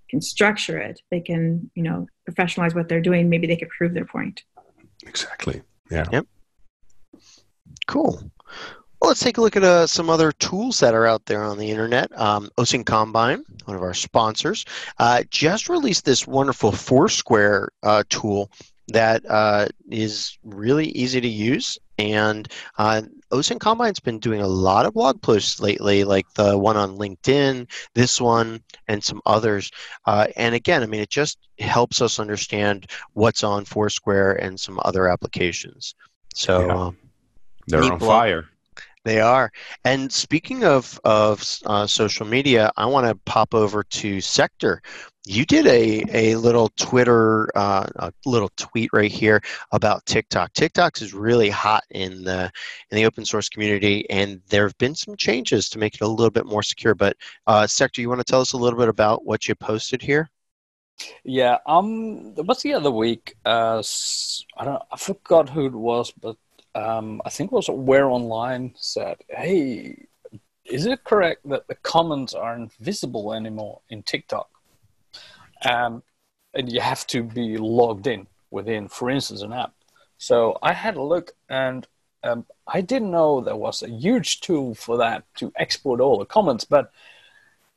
[0.10, 3.30] can structure it, they can, you know, professionalize what they're doing.
[3.30, 4.44] Maybe they could prove their point.
[5.06, 5.62] Exactly.
[5.92, 6.06] Yeah.
[6.12, 6.28] Yep.
[7.88, 8.32] Cool.
[9.02, 11.58] Well, let's take a look at uh, some other tools that are out there on
[11.58, 12.18] the internet.
[12.18, 14.64] Um, OSINT Combine, one of our sponsors,
[14.98, 18.50] uh, just released this wonderful Foursquare uh, tool
[18.88, 21.78] that uh, is really easy to use.
[21.98, 26.76] And uh, OSINT Combine's been doing a lot of blog posts lately, like the one
[26.78, 29.70] on LinkedIn, this one, and some others.
[30.06, 34.80] Uh, and again, I mean, it just helps us understand what's on Foursquare and some
[34.84, 35.96] other applications.
[36.34, 36.76] So Yeah.
[36.76, 36.98] um,
[37.68, 38.10] They're on blog.
[38.10, 38.46] fire.
[39.06, 39.52] they are.
[39.84, 44.82] And speaking of of uh, social media, I want to pop over to Sector.
[45.26, 50.52] You did a, a little Twitter, uh, a little tweet right here about TikTok.
[50.52, 52.52] TikTok is really hot in the
[52.92, 56.08] in the open source community, and there have been some changes to make it a
[56.08, 56.94] little bit more secure.
[56.94, 57.16] But
[57.48, 60.30] uh, Sector, you want to tell us a little bit about what you posted here?
[61.24, 63.36] Yeah, um, was the other week.
[63.46, 63.82] Uh,
[64.58, 66.36] I don't, I forgot who it was, but
[66.76, 70.06] um, I think it was Where Online said, "Hey,
[70.66, 74.50] is it correct that the comments aren't visible anymore in TikTok?
[75.66, 76.04] Um,
[76.54, 79.74] and you have to be logged in within, for instance, an app."
[80.18, 81.88] So I had a look, and
[82.24, 86.26] um, I didn't know there was a huge tool for that to export all the
[86.26, 86.92] comments, but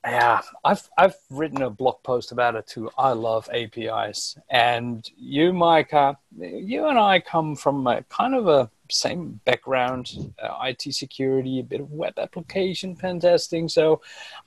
[0.04, 2.90] yeah, I've I've written a blog post about it too.
[2.96, 8.70] I love APIs, and you, Micah, you and I come from a kind of a
[8.90, 13.68] same background, uh, IT security, a bit of web application pen testing.
[13.68, 14.00] So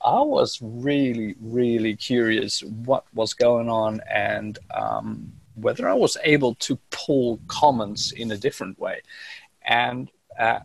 [0.04, 6.54] I was really, really curious what was going on and um, whether I was able
[6.56, 9.02] to pull comments in a different way,
[9.62, 10.10] and.
[10.38, 10.60] Uh,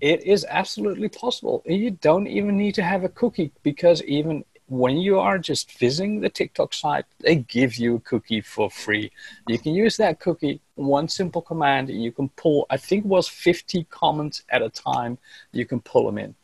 [0.00, 1.60] it is absolutely possible.
[1.66, 6.20] You don't even need to have a cookie because even when you are just visiting
[6.20, 9.10] the TikTok site, they give you a cookie for free.
[9.46, 13.08] You can use that cookie, one simple command, and you can pull, I think it
[13.08, 15.18] was 50 comments at a time,
[15.52, 16.34] you can pull them in.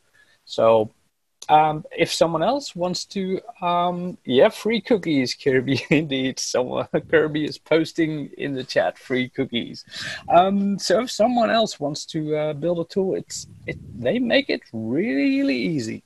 [0.45, 0.91] So
[1.49, 5.85] um, if someone else wants to, um, yeah, free cookies, Kirby.
[5.91, 9.85] Indeed, someone Kirby is posting in the chat free cookies.
[10.29, 14.49] Um, so if someone else wants to uh, build a tool, it's it they make
[14.51, 16.03] it really easy.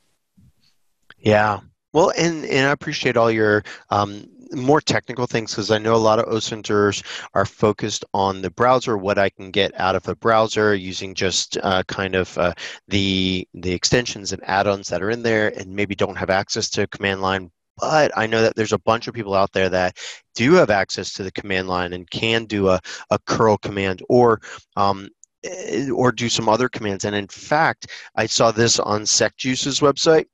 [1.18, 1.60] Yeah.
[1.92, 5.96] Well, and, and I appreciate all your um, more technical things because I know a
[5.96, 7.02] lot of OSINTers
[7.34, 11.58] are focused on the browser, what I can get out of a browser using just
[11.62, 12.54] uh, kind of uh,
[12.88, 16.87] the the extensions and add-ons that are in there, and maybe don't have access to
[16.88, 17.50] command line.
[17.78, 19.96] But I know that there's a bunch of people out there that
[20.34, 22.80] do have access to the command line and can do a,
[23.11, 24.40] a curl command or
[24.76, 25.08] um,
[25.44, 27.04] eh, or do some other commands.
[27.04, 30.26] And in fact, I saw this on SecJuice's website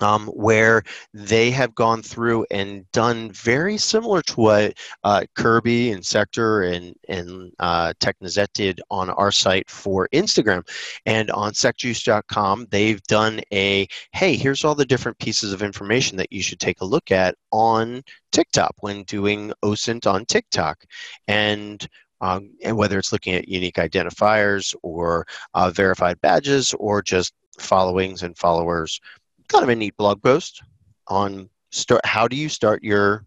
[0.00, 0.82] um, where
[1.12, 6.94] they have gone through and done very similar to what uh, Kirby and Sector and,
[7.08, 10.66] and uh, Technisette did on our site for Instagram.
[11.06, 16.32] And on secjuice.com, they've done a hey, here's all the different pieces of information that
[16.32, 20.84] you should take a look at on TikTok when doing OSINT on TikTok.
[21.26, 21.86] And
[22.20, 28.22] um, and whether it's looking at unique identifiers or uh, verified badges or just followings
[28.22, 29.00] and followers
[29.48, 30.62] kind of a neat blog post
[31.06, 33.26] on start how do you start your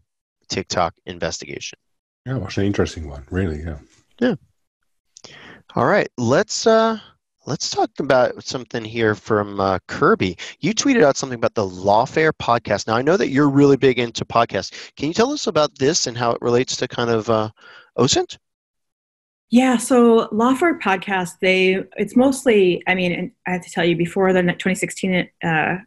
[0.51, 1.79] TikTok investigation.
[2.25, 3.63] Yeah, it was an interesting one, really.
[3.63, 3.77] Yeah.
[4.19, 4.35] Yeah.
[5.75, 6.99] All right, let's uh
[7.47, 10.37] let's talk about something here from uh, Kirby.
[10.59, 12.85] You tweeted out something about the Lawfare podcast.
[12.85, 14.93] Now I know that you're really big into podcasts.
[14.95, 17.49] Can you tell us about this and how it relates to kind of uh,
[17.97, 18.37] OSINT?
[19.49, 24.31] Yeah, so Lawfare podcast, they it's mostly, I mean, I have to tell you, before
[24.31, 25.77] the 2016 uh,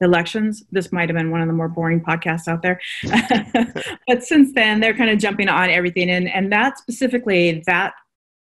[0.00, 2.80] elections, this might have been one of the more boring podcasts out there.
[4.06, 7.94] but since then, they're kind of jumping on everything, and and that specifically that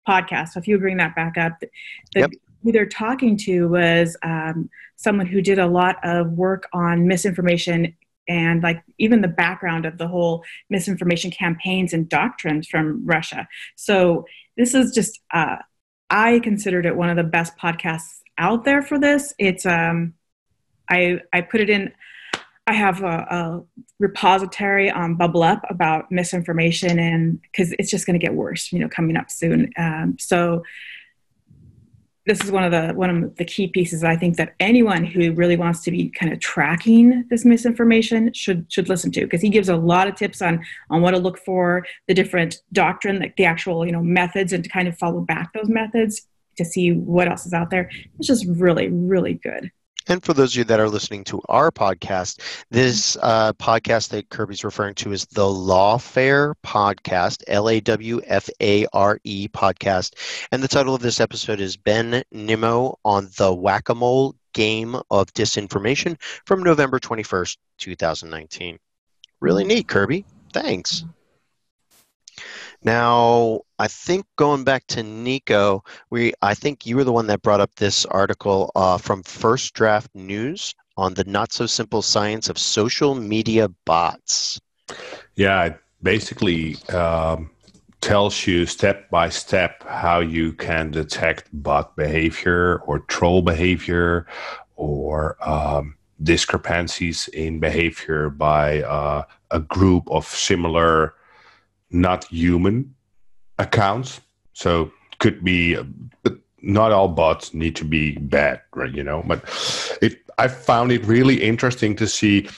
[0.08, 0.50] podcast.
[0.50, 1.70] So if you bring that back up, the,
[2.16, 2.32] Yep.
[2.64, 7.96] who they're talking to was um, someone who did a lot of work on misinformation
[8.28, 13.48] and like even the background of the whole misinformation campaigns and doctrines from Russia.
[13.76, 14.26] So
[14.58, 15.58] this is just uh,
[16.10, 19.34] I considered it one of the best podcasts out there for this.
[19.38, 20.14] It's um,
[20.90, 21.92] I I put it in.
[22.68, 23.64] I have a, a
[24.00, 28.80] repository on Bubble Up about misinformation, and because it's just going to get worse, you
[28.80, 29.72] know, coming up soon.
[29.78, 30.64] Um, so
[32.26, 35.32] this is one of the one of the key pieces I think that anyone who
[35.34, 39.50] really wants to be kind of tracking this misinformation should should listen to because he
[39.50, 43.36] gives a lot of tips on on what to look for, the different doctrine, like
[43.36, 46.94] the actual you know methods, and to kind of follow back those methods to see
[46.94, 47.92] what else is out there.
[48.18, 49.72] It's just really really good.
[50.08, 52.40] And for those of you that are listening to our podcast,
[52.70, 58.50] this uh, podcast that Kirby's referring to is the Lawfare Podcast, L A W F
[58.62, 60.14] A R E Podcast.
[60.52, 64.96] And the title of this episode is Ben Nimmo on the Whack a Mole Game
[65.10, 68.78] of Disinformation from November 21st, 2019.
[69.42, 70.26] Really neat, Kirby.
[70.54, 71.04] Thanks.
[72.86, 77.42] Now, I think going back to Nico, we I think you were the one that
[77.42, 82.48] brought up this article uh, from First Draft News on the not so simple science
[82.48, 84.62] of social media bots.
[85.34, 87.50] Yeah, it basically um,
[88.02, 94.28] tells you step by step how you can detect bot behavior or troll behavior
[94.76, 101.16] or um, discrepancies in behavior by uh, a group of similar
[101.96, 102.94] not human
[103.58, 104.22] accounts.
[104.54, 105.78] So could be,
[106.24, 108.94] but not all bots need to be bad, right?
[108.94, 109.44] You know, but
[110.02, 112.50] it I found it really interesting to see.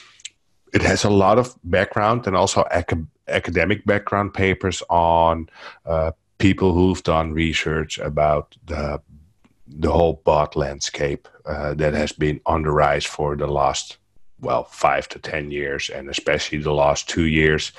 [0.74, 5.48] It has a lot of background and also ac- academic background papers on
[5.86, 9.00] uh, people who've done research about the
[9.66, 13.98] the whole bot landscape uh, that has been on the rise for the last
[14.40, 17.72] well five to ten years and especially the last two years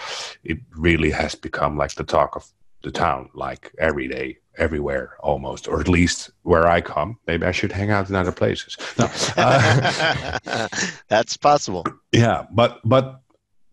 [0.43, 2.45] it really has become like the talk of
[2.83, 7.17] the town like every day everywhere almost or at least where i come.
[7.27, 8.77] Maybe i should hang out in other places.
[8.97, 9.09] No.
[9.37, 10.67] uh,
[11.07, 11.85] that's possible.
[12.11, 13.21] Yeah but but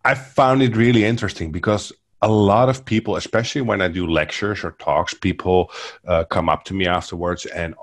[0.05, 4.63] i found it really interesting because a lot of people especially when i do lectures
[4.63, 5.71] or talks people
[6.07, 7.75] uh, come up to me afterwards and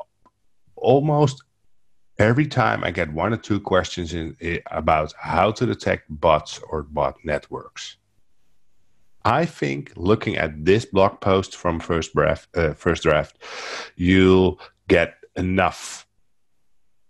[0.77, 1.43] almost
[2.19, 6.61] every time I get one or two questions in, in, about how to detect bots
[6.71, 7.97] or bot networks.
[9.25, 13.39] I think looking at this blog post from First Draft, uh, First Draft,
[13.97, 16.07] you'll get enough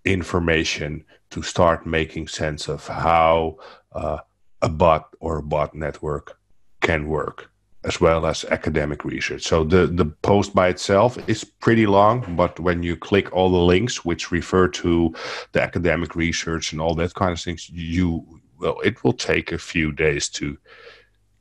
[0.04, 3.56] information to start making sense of how
[3.92, 4.18] uh,
[4.62, 6.38] a bot or a bot network
[6.80, 7.50] can work
[7.84, 9.42] as well as academic research.
[9.42, 13.58] So the, the post by itself is pretty long, but when you click all the
[13.58, 15.14] links which refer to
[15.52, 19.58] the academic research and all that kind of things, you well, it will take a
[19.58, 20.56] few days to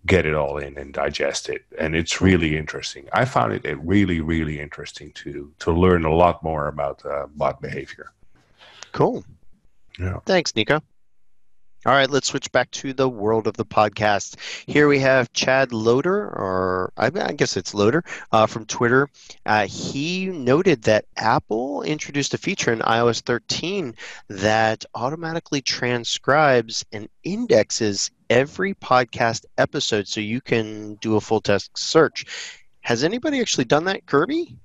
[0.05, 1.63] get it all in and digest it.
[1.79, 3.07] And it's really interesting.
[3.13, 7.61] I found it really, really interesting to to learn a lot more about uh, bot
[7.61, 8.11] behavior.
[8.91, 9.23] Cool.
[9.99, 10.19] Yeah.
[10.25, 10.81] Thanks, Nico.
[11.85, 14.37] All right, let's switch back to the world of the podcast.
[14.67, 19.09] Here we have Chad Loder, or I, guess it's Loader, uh, from Twitter.
[19.45, 23.95] Uh, he noted that Apple introduced a feature in iOS 13
[24.29, 31.77] that automatically transcribes and indexes every podcast episode so you can do a full text
[31.77, 32.25] search.
[32.79, 34.55] Has anybody actually done that, Kirby?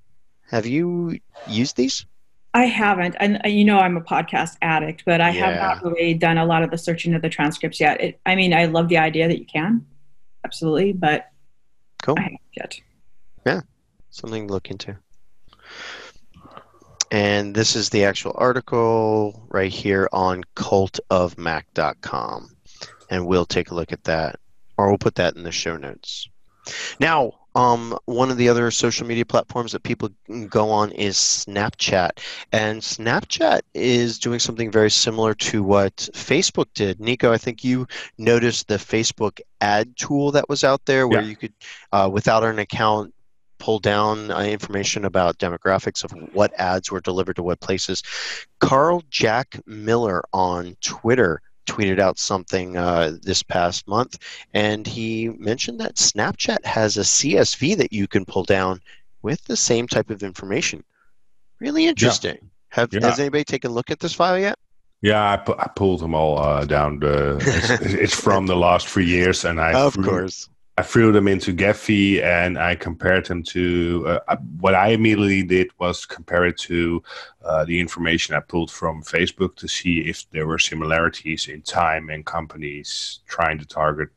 [0.51, 2.07] Have you used these?
[2.55, 5.47] I haven't, and uh, you know I'm a podcast addict, but I yeah.
[5.47, 8.01] have not really done a lot of the searching of the transcripts yet.
[8.01, 9.87] It, I mean, I love the idea that you can,
[10.45, 11.31] absolutely, but
[12.03, 12.17] cool.
[12.19, 12.81] I haven't yet.
[13.47, 13.61] Yeah,
[14.11, 14.97] something to look into.
[17.11, 22.51] And this is the actual article right here on cultofmac.com.
[23.11, 24.39] And we'll take a look at that,
[24.77, 26.29] or we'll put that in the show notes.
[27.01, 30.11] Now, um, one of the other social media platforms that people
[30.49, 32.11] go on is Snapchat.
[32.53, 37.01] And Snapchat is doing something very similar to what Facebook did.
[37.01, 41.29] Nico, I think you noticed the Facebook ad tool that was out there where yeah.
[41.29, 41.53] you could,
[41.91, 43.13] uh, without an account,
[43.59, 48.05] pull down uh, information about demographics of what ads were delivered to what places.
[48.61, 54.19] Carl Jack Miller on Twitter tweeted out something uh, this past month,
[54.55, 58.81] and he mentioned that Snapchat has a CSV that you can pull down
[59.23, 60.83] with the same type of information.
[61.61, 62.39] Really interesting.
[62.41, 62.49] Yeah.
[62.71, 63.01] Have yeah.
[63.03, 64.59] has anybody taken a look at this file yet?
[65.01, 66.99] Yeah, I, pu- I pulled them all uh, down.
[66.99, 70.49] The, it's, it's, from the last three years, and I of course
[70.79, 75.43] I threw them into Gephi and I compared them to uh, uh, what I immediately
[75.43, 77.03] did was compare it to
[77.45, 82.11] uh, the information I pulled from Facebook to see if there were similarities in time
[82.11, 84.11] and companies trying to target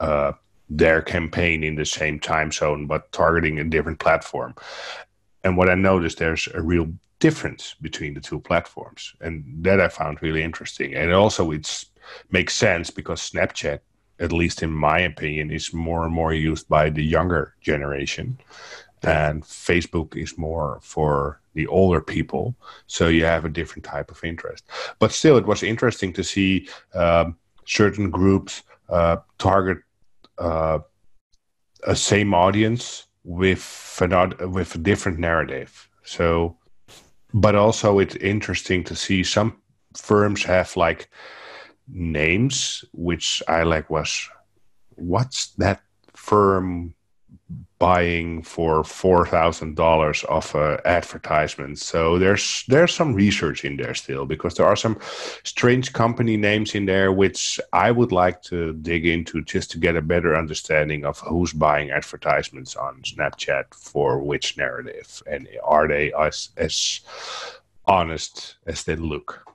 [0.00, 0.32] uh,
[0.70, 4.54] their campaign in the same time zone but targeting a different platform.
[5.44, 6.90] And what I noticed, there's a real
[7.20, 10.94] difference between the two platforms, and that I found really interesting.
[10.94, 11.84] And also, it
[12.30, 13.80] makes sense because Snapchat
[14.20, 18.38] at least in my opinion, is more and more used by the younger generation.
[19.02, 22.56] And Facebook is more for the older people.
[22.86, 24.64] So you have a different type of interest.
[24.98, 29.78] But still, it was interesting to see um, certain groups uh, target
[30.38, 30.78] uh,
[31.84, 35.88] a same audience with an, with a different narrative.
[36.04, 36.56] So,
[37.34, 39.56] but also it's interesting to see some
[39.96, 41.10] firms have like
[41.90, 44.28] names which I like was
[44.96, 45.80] what's that
[46.14, 46.94] firm
[47.78, 51.78] buying for four thousand dollars of uh, advertisement.
[51.78, 54.98] So there's there's some research in there still because there are some
[55.44, 59.96] strange company names in there which I would like to dig into just to get
[59.96, 66.12] a better understanding of who's buying advertisements on Snapchat for which narrative and are they
[66.14, 67.00] as as
[67.86, 69.47] honest as they look.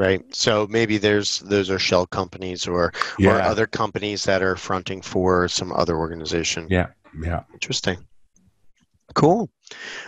[0.00, 0.24] Right.
[0.34, 2.90] So maybe there's those are shell companies or
[3.22, 6.66] or other companies that are fronting for some other organization.
[6.70, 6.86] Yeah,
[7.22, 7.42] yeah.
[7.52, 7.98] Interesting.
[9.14, 9.50] Cool.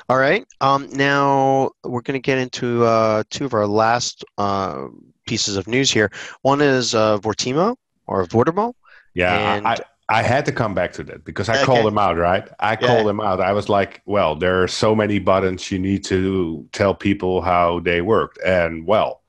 [0.08, 0.46] All right.
[0.62, 4.86] Um, now we're going to get into uh, two of our last uh,
[5.26, 6.10] pieces of news here.
[6.40, 7.76] One is uh, Vortimo
[8.06, 8.72] or Vortimo.
[9.12, 9.76] Yeah, And- I,
[10.08, 11.64] I had to come back to that because I Okay.
[11.64, 12.48] called him out, right?
[12.60, 12.86] I Yeah.
[12.86, 13.40] called him out.
[13.40, 17.80] I was like, well, there are so many buttons you need to tell people how
[17.80, 18.38] they worked.
[18.44, 19.21] And well,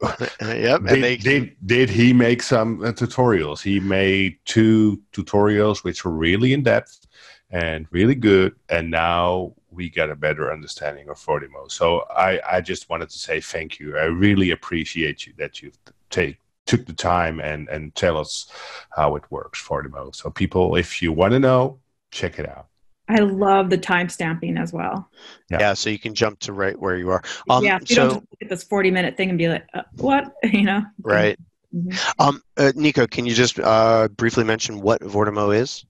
[0.40, 0.82] yep.
[0.82, 3.62] did, And they, did, did he make some uh, tutorials?
[3.62, 7.06] He made two tutorials which were really in depth
[7.50, 8.54] and really good.
[8.68, 11.70] And now we get a better understanding of Vortimo.
[11.70, 13.96] So I, I just wanted to say thank you.
[13.98, 15.72] I really appreciate you that you
[16.10, 18.52] take took the time and and tell us
[18.94, 20.14] how it works Vortimo.
[20.14, 21.80] So people, if you want to know,
[22.10, 22.67] check it out.
[23.08, 25.10] I love the time stamping as well.
[25.50, 25.60] Yeah.
[25.60, 25.74] yeah.
[25.74, 27.22] So you can jump to right where you are.
[27.48, 29.48] Um, yeah, if you so don't just look at this 40 minute thing and be
[29.48, 30.32] like, uh, what?
[30.44, 30.82] you know?
[31.02, 31.38] right.
[31.74, 32.14] Mhm.
[32.18, 35.84] Um, uh, Nico, can you just uh, briefly mention what Vortimo is?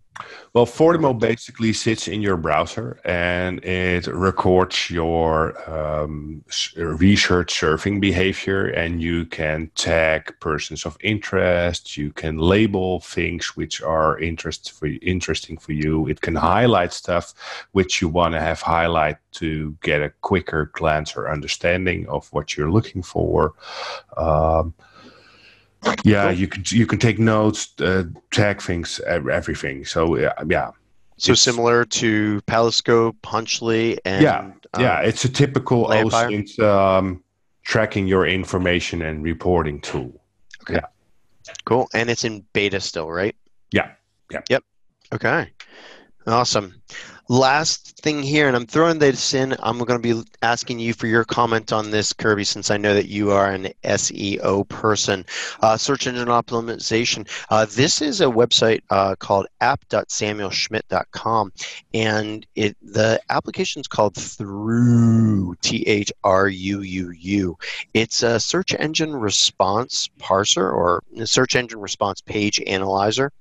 [0.52, 6.42] Well, Vortimo basically sits in your browser and it records your um,
[6.76, 11.96] research surfing behavior, and you can tag persons of interest.
[11.96, 16.08] You can label things which are interest for interesting for you.
[16.08, 17.34] It can highlight stuff
[17.72, 22.56] which you want to have highlight to get a quicker glance or understanding of what
[22.56, 23.54] you're looking for.
[24.16, 24.74] Um,
[26.04, 29.84] yeah, you can you can take notes, uh, tag things, everything.
[29.84, 30.70] So yeah, yeah,
[31.16, 34.38] So It's- similar to Periscope, Hunchly, and Yeah,
[34.74, 35.00] um, yeah.
[35.00, 35.86] It's a typical?
[35.86, 37.22] OSINT um,
[37.64, 40.12] tracking your information and reporting tool.
[40.62, 40.80] Okay.
[41.64, 41.88] Cool.
[41.94, 43.34] And it's in beta still, right?
[43.72, 43.90] Yeah,
[44.30, 44.42] yeah.
[44.48, 44.64] Yep.
[45.14, 45.50] Okay.
[46.26, 46.74] Awesome.
[47.30, 49.54] Last thing here, and I'm throwing this in.
[49.58, 52.94] I'm going to be asking you for your comment on this, Kirby, since I know
[52.94, 55.26] that you are an SEO person.
[55.60, 57.28] Uh, search engine optimization.
[57.50, 61.52] Uh, this is a website uh, called app.samuelschmitt.com,
[61.92, 67.58] and it the application is called Through T H R U U U.
[67.92, 73.32] It's a search engine response parser or search engine response page analyzer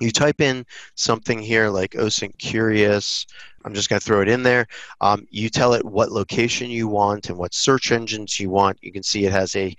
[0.00, 0.64] you type in
[0.94, 3.26] something here like OSINT Curious.
[3.64, 4.66] I'm just going to throw it in there.
[5.00, 8.78] Um, you tell it what location you want and what search engines you want.
[8.82, 9.74] You can see it has a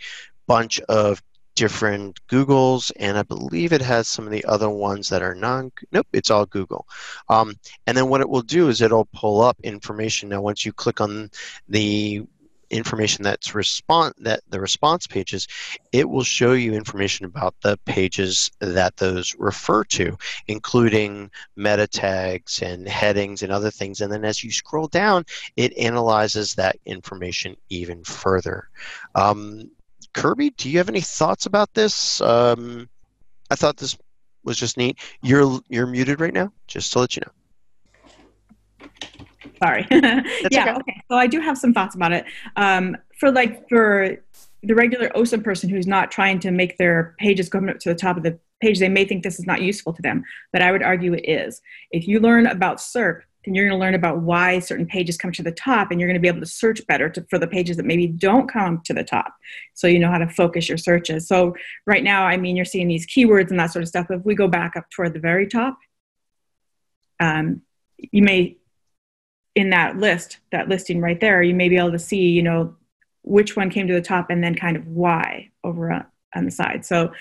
[0.47, 1.21] bunch of
[1.55, 5.71] different Googles, and I believe it has some of the other ones that are non.
[5.91, 6.85] Nope, it's all Google.
[7.29, 7.55] Um,
[7.87, 10.29] and then what it will do is it'll pull up information.
[10.29, 11.31] Now, once you click on
[11.69, 12.25] the
[12.69, 15.47] information that's response that the response pages
[15.91, 22.61] it will show you information about the pages that those refer to, including meta tags
[22.61, 24.01] and headings and other things.
[24.01, 28.69] And then as you scroll down, it analyzes that information even further.
[29.15, 29.71] Um,
[30.13, 32.21] Kirby, do you have any thoughts about this?
[32.21, 32.89] Um,
[33.49, 33.97] I thought this
[34.43, 34.97] was just neat.
[35.21, 37.34] You're you're muted right now, just to let you know.
[39.65, 39.87] Sorry.
[39.91, 40.63] yeah.
[40.63, 40.71] okay.
[40.71, 41.03] Okay.
[41.09, 42.25] So I do have some thoughts about it.
[42.55, 44.17] Um, for like for
[44.63, 47.95] the regular OSINT person who's not trying to make their pages come up to the
[47.95, 50.71] top of the page, they may think this is not useful to them, but I
[50.71, 51.61] would argue it is.
[51.91, 55.31] If you learn about SERP, then you're going to learn about why certain pages come
[55.33, 57.47] to the top, and you're going to be able to search better to, for the
[57.47, 59.35] pages that maybe don't come to the top.
[59.75, 61.27] So you know how to focus your searches.
[61.27, 61.55] So
[61.85, 64.07] right now, I mean, you're seeing these keywords and that sort of stuff.
[64.09, 65.77] If we go back up toward the very top,
[67.19, 67.61] um,
[67.97, 68.57] you may
[69.55, 72.75] in that list, that listing right there, you may be able to see, you know,
[73.23, 76.85] which one came to the top and then kind of why over on, the side.
[76.85, 77.13] So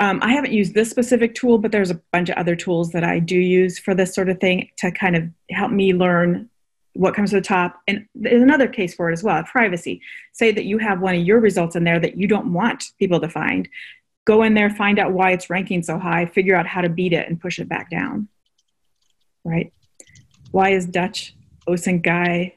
[0.00, 3.04] um, I haven't used this specific tool, but there's a bunch of other tools that
[3.04, 6.48] I do use for this sort of thing to kind of help me learn
[6.94, 7.78] what comes to the top.
[7.86, 10.00] And there's another case for it as well privacy.
[10.32, 13.20] Say that you have one of your results in there that you don't want people
[13.20, 13.68] to find.
[14.24, 17.12] Go in there, find out why it's ranking so high, figure out how to beat
[17.12, 18.28] it, and push it back down.
[19.44, 19.72] Right?
[20.52, 21.34] Why is Dutch
[21.68, 22.54] OSINT guy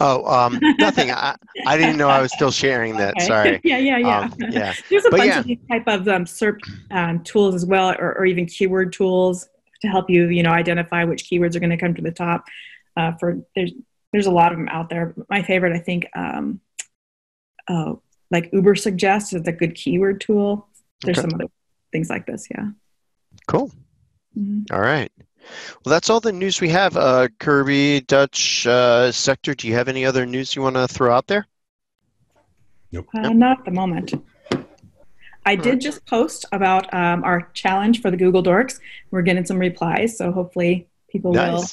[0.00, 1.10] Oh, um, nothing.
[1.10, 1.36] I,
[1.66, 3.14] I didn't know I was still sharing that.
[3.16, 3.26] Okay.
[3.26, 3.60] Sorry.
[3.64, 4.20] yeah, yeah, yeah.
[4.20, 4.74] Um, yeah.
[4.90, 5.38] There's a But bunch yeah.
[5.40, 6.58] of these type of um, SERP
[6.90, 9.48] um, tools as well, or, or even keyword tools
[9.82, 12.44] to help you, you know, identify which keywords are going to come to the top.
[12.96, 13.72] Uh, for there's
[14.12, 15.14] there's a lot of them out there.
[15.28, 16.60] My favorite, I think, um,
[17.68, 20.66] oh, like Uber suggests is a good keyword tool.
[21.02, 21.28] There's Okay.
[21.28, 21.50] some other
[21.92, 22.48] things like this.
[22.50, 22.70] Yeah.
[23.46, 23.70] Cool.
[24.36, 24.64] Mhm.
[24.72, 25.12] All right.
[25.84, 26.96] Well, that's all the news we have.
[26.96, 29.54] Uh, Kirby, Dutch uh, sector.
[29.54, 31.46] Do you have any other news you want to throw out there?
[32.92, 33.08] Nope.
[33.14, 34.14] Uh, not at the moment.
[35.44, 38.80] I did just post about um, our challenge for the Google Dorks.
[39.10, 41.64] We're getting some replies, so hopefully people will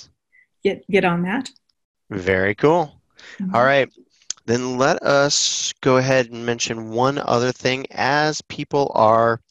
[0.64, 1.50] get get on that.
[2.10, 3.02] Very cool.
[3.40, 3.54] Mhm.
[3.54, 3.92] All right.
[4.46, 9.42] Then let us go ahead and mention one other thing as people are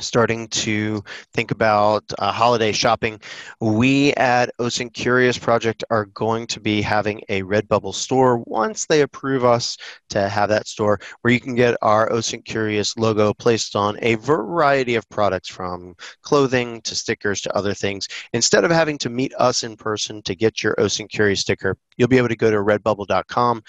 [0.00, 1.02] starting to
[1.34, 3.20] think about uh, holiday shopping.
[3.60, 9.02] We at OSINT Curious Project are going to be having a Redbubble store once they
[9.02, 9.76] approve us
[10.10, 14.14] to have that store where you can get our OSINT Curious logo placed on a
[14.16, 18.08] variety of products from clothing to stickers to other things.
[18.32, 22.08] Instead of having to meet us in person to get your OSINT Curious sticker, you'll
[22.08, 23.62] be able to go to redbubble.com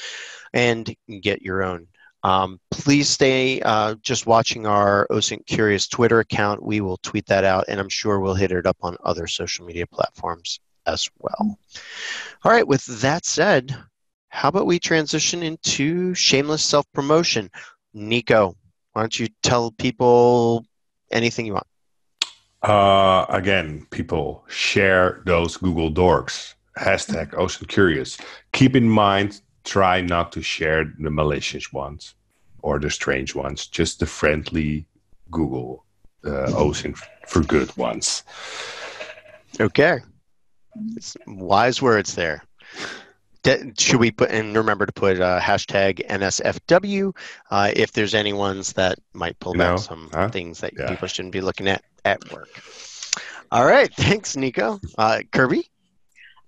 [0.53, 1.87] and get your own.
[2.23, 6.63] Um, please stay uh, just watching our OSINT Curious Twitter account.
[6.63, 9.65] We will tweet that out, and I'm sure we'll hit it up on other social
[9.65, 11.57] media platforms as well.
[12.43, 13.75] All right, with that said,
[14.29, 17.49] how about we transition into shameless self promotion?
[17.93, 18.55] Nico,
[18.93, 20.65] why don't you tell people
[21.11, 21.67] anything you want?
[22.61, 26.55] Uh, again, people share those Google Dorks.
[26.77, 28.17] Hashtag OSINT Curious.
[28.53, 32.15] Keep in mind, try not to share the malicious ones
[32.61, 33.67] or the strange ones.
[33.67, 34.85] Just the friendly
[35.31, 35.85] Google
[36.25, 36.97] uh, OSINT
[37.27, 38.23] for good ones.
[39.59, 39.99] Okay.
[40.95, 42.43] It's wise words there.
[43.43, 47.15] De- should we put and remember to put uh, hashtag NSFW
[47.51, 50.29] uh, if there's any ones that might pull You know, back some huh?
[50.29, 50.89] things that Yeah.
[50.89, 52.49] people shouldn't be looking at at work.
[53.51, 54.79] All right, thanks, Nico.
[54.97, 55.69] Uh, Kirby.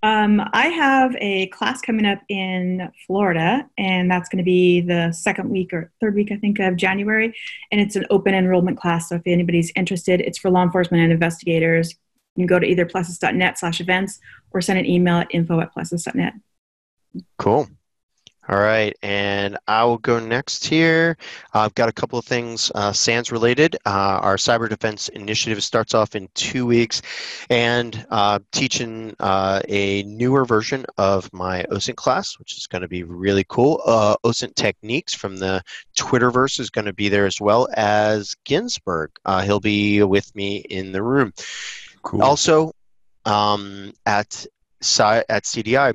[0.04, 5.12] Um, I have a class coming up in Florida, and that's going to be the
[5.12, 7.32] second week or third week, I think, of January.
[7.70, 9.08] And it's an open enrollment class.
[9.08, 11.92] So if anybody's interested, it's for law enforcement and investigators.
[12.34, 14.18] You can go to either plessas.net slash events
[14.50, 16.34] or send an email at info at plessas.net.
[17.38, 17.68] Cool.
[18.48, 21.16] All right, and I will go next here.
[21.54, 23.76] I've got a couple of things uh, SANS related.
[23.86, 27.02] Uh, our cyber defense initiative starts off in two weeks,
[27.50, 32.88] and uh, teaching uh, a newer version of my OSINT class, which is going to
[32.88, 33.80] be really cool.
[33.86, 35.62] Uh, OSINT Techniques from the
[35.96, 39.12] Twitterverse is going to be there as well as Ginsburg.
[39.24, 41.32] Uh, he'll be with me in the room.
[42.02, 42.22] Cool.
[42.22, 42.72] Also,
[43.24, 44.46] um, at
[44.80, 45.94] at CDI,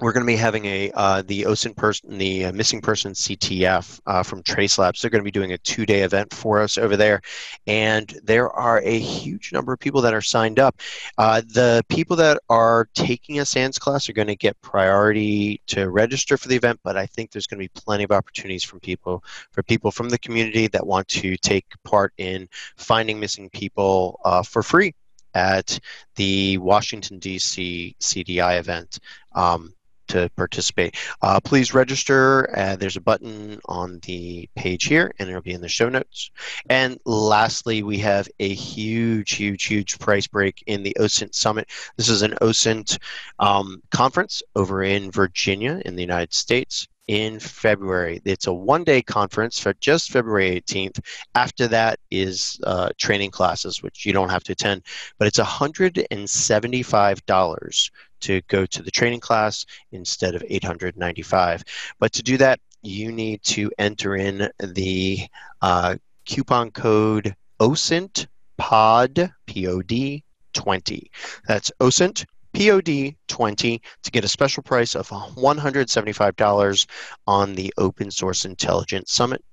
[0.00, 4.22] we're going to be having a uh, the person, the uh, missing person CTF uh,
[4.22, 5.00] from Trace Labs.
[5.00, 7.22] They're going to be doing a two-day event for us over there,
[7.66, 10.80] and there are a huge number of people that are signed up.
[11.16, 15.88] Uh, the people that are taking a SANS class are going to get priority to
[15.88, 18.80] register for the event, but I think there's going to be plenty of opportunities from
[18.80, 24.20] people for people from the community that want to take part in finding missing people
[24.24, 24.94] uh, for free
[25.34, 25.78] at
[26.16, 27.94] the Washington D.C.
[28.00, 28.98] CDI event.
[29.34, 29.74] Um,
[30.08, 30.96] to participate.
[31.22, 32.56] Uh, please register.
[32.56, 36.30] Uh, there's a button on the page here, and it'll be in the show notes.
[36.68, 41.68] And lastly, we have a huge, huge, huge price break in the OSINT Summit.
[41.96, 42.98] This is an OSINT
[43.38, 48.22] um, conference over in Virginia in the United States in February.
[48.24, 51.00] It's a one day conference for just February 18th.
[51.34, 54.82] After that is uh, training classes, which you don't have to attend,
[55.18, 61.62] but it's $175 to go to the training class instead of 895.
[61.98, 65.26] but to do that you need to enter in the
[65.60, 68.26] uh, coupon code osint
[68.58, 71.10] pod pod 20
[71.46, 72.24] that's osint
[72.56, 76.86] pod 20 to get a special price of $175
[77.26, 79.44] on the open source intelligence summit.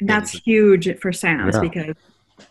[0.00, 1.60] And that's huge for SANS Yeah.
[1.60, 1.94] because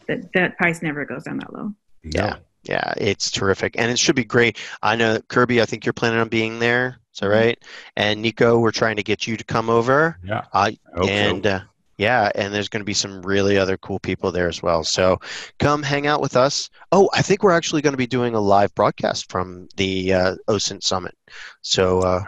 [0.08, 1.72] that, that price never goes down that low.
[2.04, 2.38] yeah.
[2.64, 2.94] Yeah.
[2.98, 3.76] It's terrific.
[3.78, 4.58] And it should be great.
[4.82, 7.00] I know kirby i think you're planning on being there.
[7.14, 7.64] Is that right?
[7.96, 10.18] And nico we're trying to get you to come over.
[10.24, 10.40] Yeah.
[10.40, 11.12] uh, I hope so.
[11.12, 11.60] and uh,
[11.98, 14.84] yeah and there's going to be some really other cool people there as well.
[14.84, 15.20] So
[15.60, 16.70] come hang out with us.
[16.92, 20.36] Oh i think we're actually going to be doing a live broadcast from the uh,
[20.48, 21.16] osint summit.
[21.62, 22.24] So uh,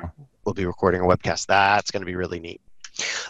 [0.45, 1.47] we'll be recording a webcast.
[1.47, 2.61] That's going to be really neat.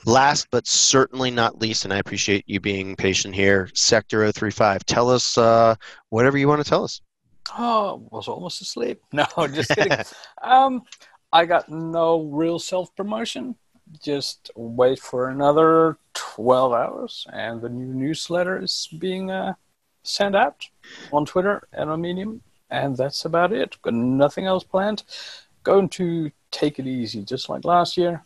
[0.06, 5.10] Last but certainly not least and i appreciate you being patient here sector 035 tell
[5.10, 5.76] us uh,
[6.10, 7.02] whatever you want to tell us.
[7.58, 9.02] Oh, was almost asleep.
[9.14, 9.98] No, just kidding.
[10.44, 10.84] um,
[11.32, 13.56] I got no real self promotion.
[14.02, 19.54] Just wait for another 12 hours, and the new newsletter is being uh,
[20.04, 20.68] sent out
[21.12, 22.42] on Twitter and on Medium.
[22.70, 23.78] And that's about it.
[23.82, 25.04] Got nothing else planned.
[25.64, 28.24] Going to take it easy, just like last year.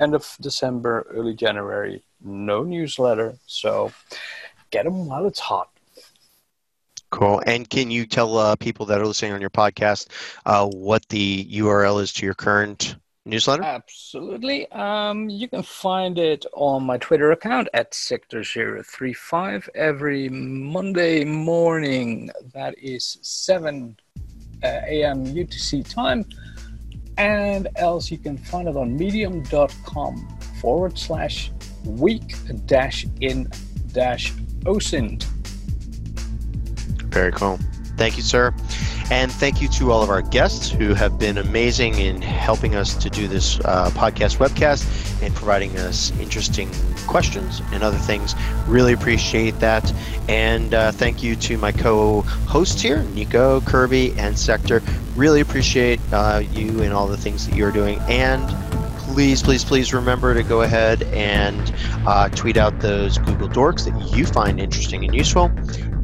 [0.00, 2.02] end of December, early January.
[2.20, 3.92] No newsletter, so
[4.70, 5.70] get them while it's hot.
[7.10, 7.42] Cool.
[7.46, 10.08] And can you tell uh, people that are listening on your podcast
[10.44, 12.96] uh, what the URL is to your current
[13.28, 13.62] newsletter?
[13.62, 14.70] Absolutely.
[14.72, 22.30] Um, you can find it on my Twitter account at Sector035 every Monday morning.
[22.54, 23.96] That is 7
[24.64, 25.26] uh, a.m.
[25.26, 26.24] UTC time.
[27.16, 31.52] And else you can find it on medium.com forward slash
[31.84, 32.34] week
[32.66, 33.50] dash in
[33.92, 34.32] dash
[34.64, 35.24] OSINT.
[37.10, 37.58] Very cool.
[37.98, 38.54] Thank you, sir.
[39.10, 42.94] And thank you to all of our guests who have been amazing in helping us
[42.94, 46.70] to do this uh, podcast webcast and providing us interesting
[47.08, 48.36] questions and other things.
[48.68, 49.92] Really appreciate that.
[50.28, 54.80] And uh, thank you to my co hosts here, Nico, Kirby, and Sector.
[55.16, 57.98] Really appreciate uh, you and all the things that you're doing.
[58.08, 58.42] And
[59.12, 61.74] please, please, please remember to go ahead and
[62.06, 65.50] uh, tweet out those Google Dorks that you find interesting and useful.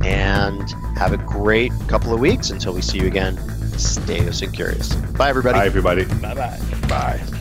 [0.03, 3.37] And have a great couple of weeks until we see you again.
[3.79, 4.95] Stay OSINT curious.
[4.95, 5.59] Bye, everybody.
[5.59, 6.05] Bye, everybody.
[6.05, 6.61] Bye bye.
[6.89, 7.41] Bye.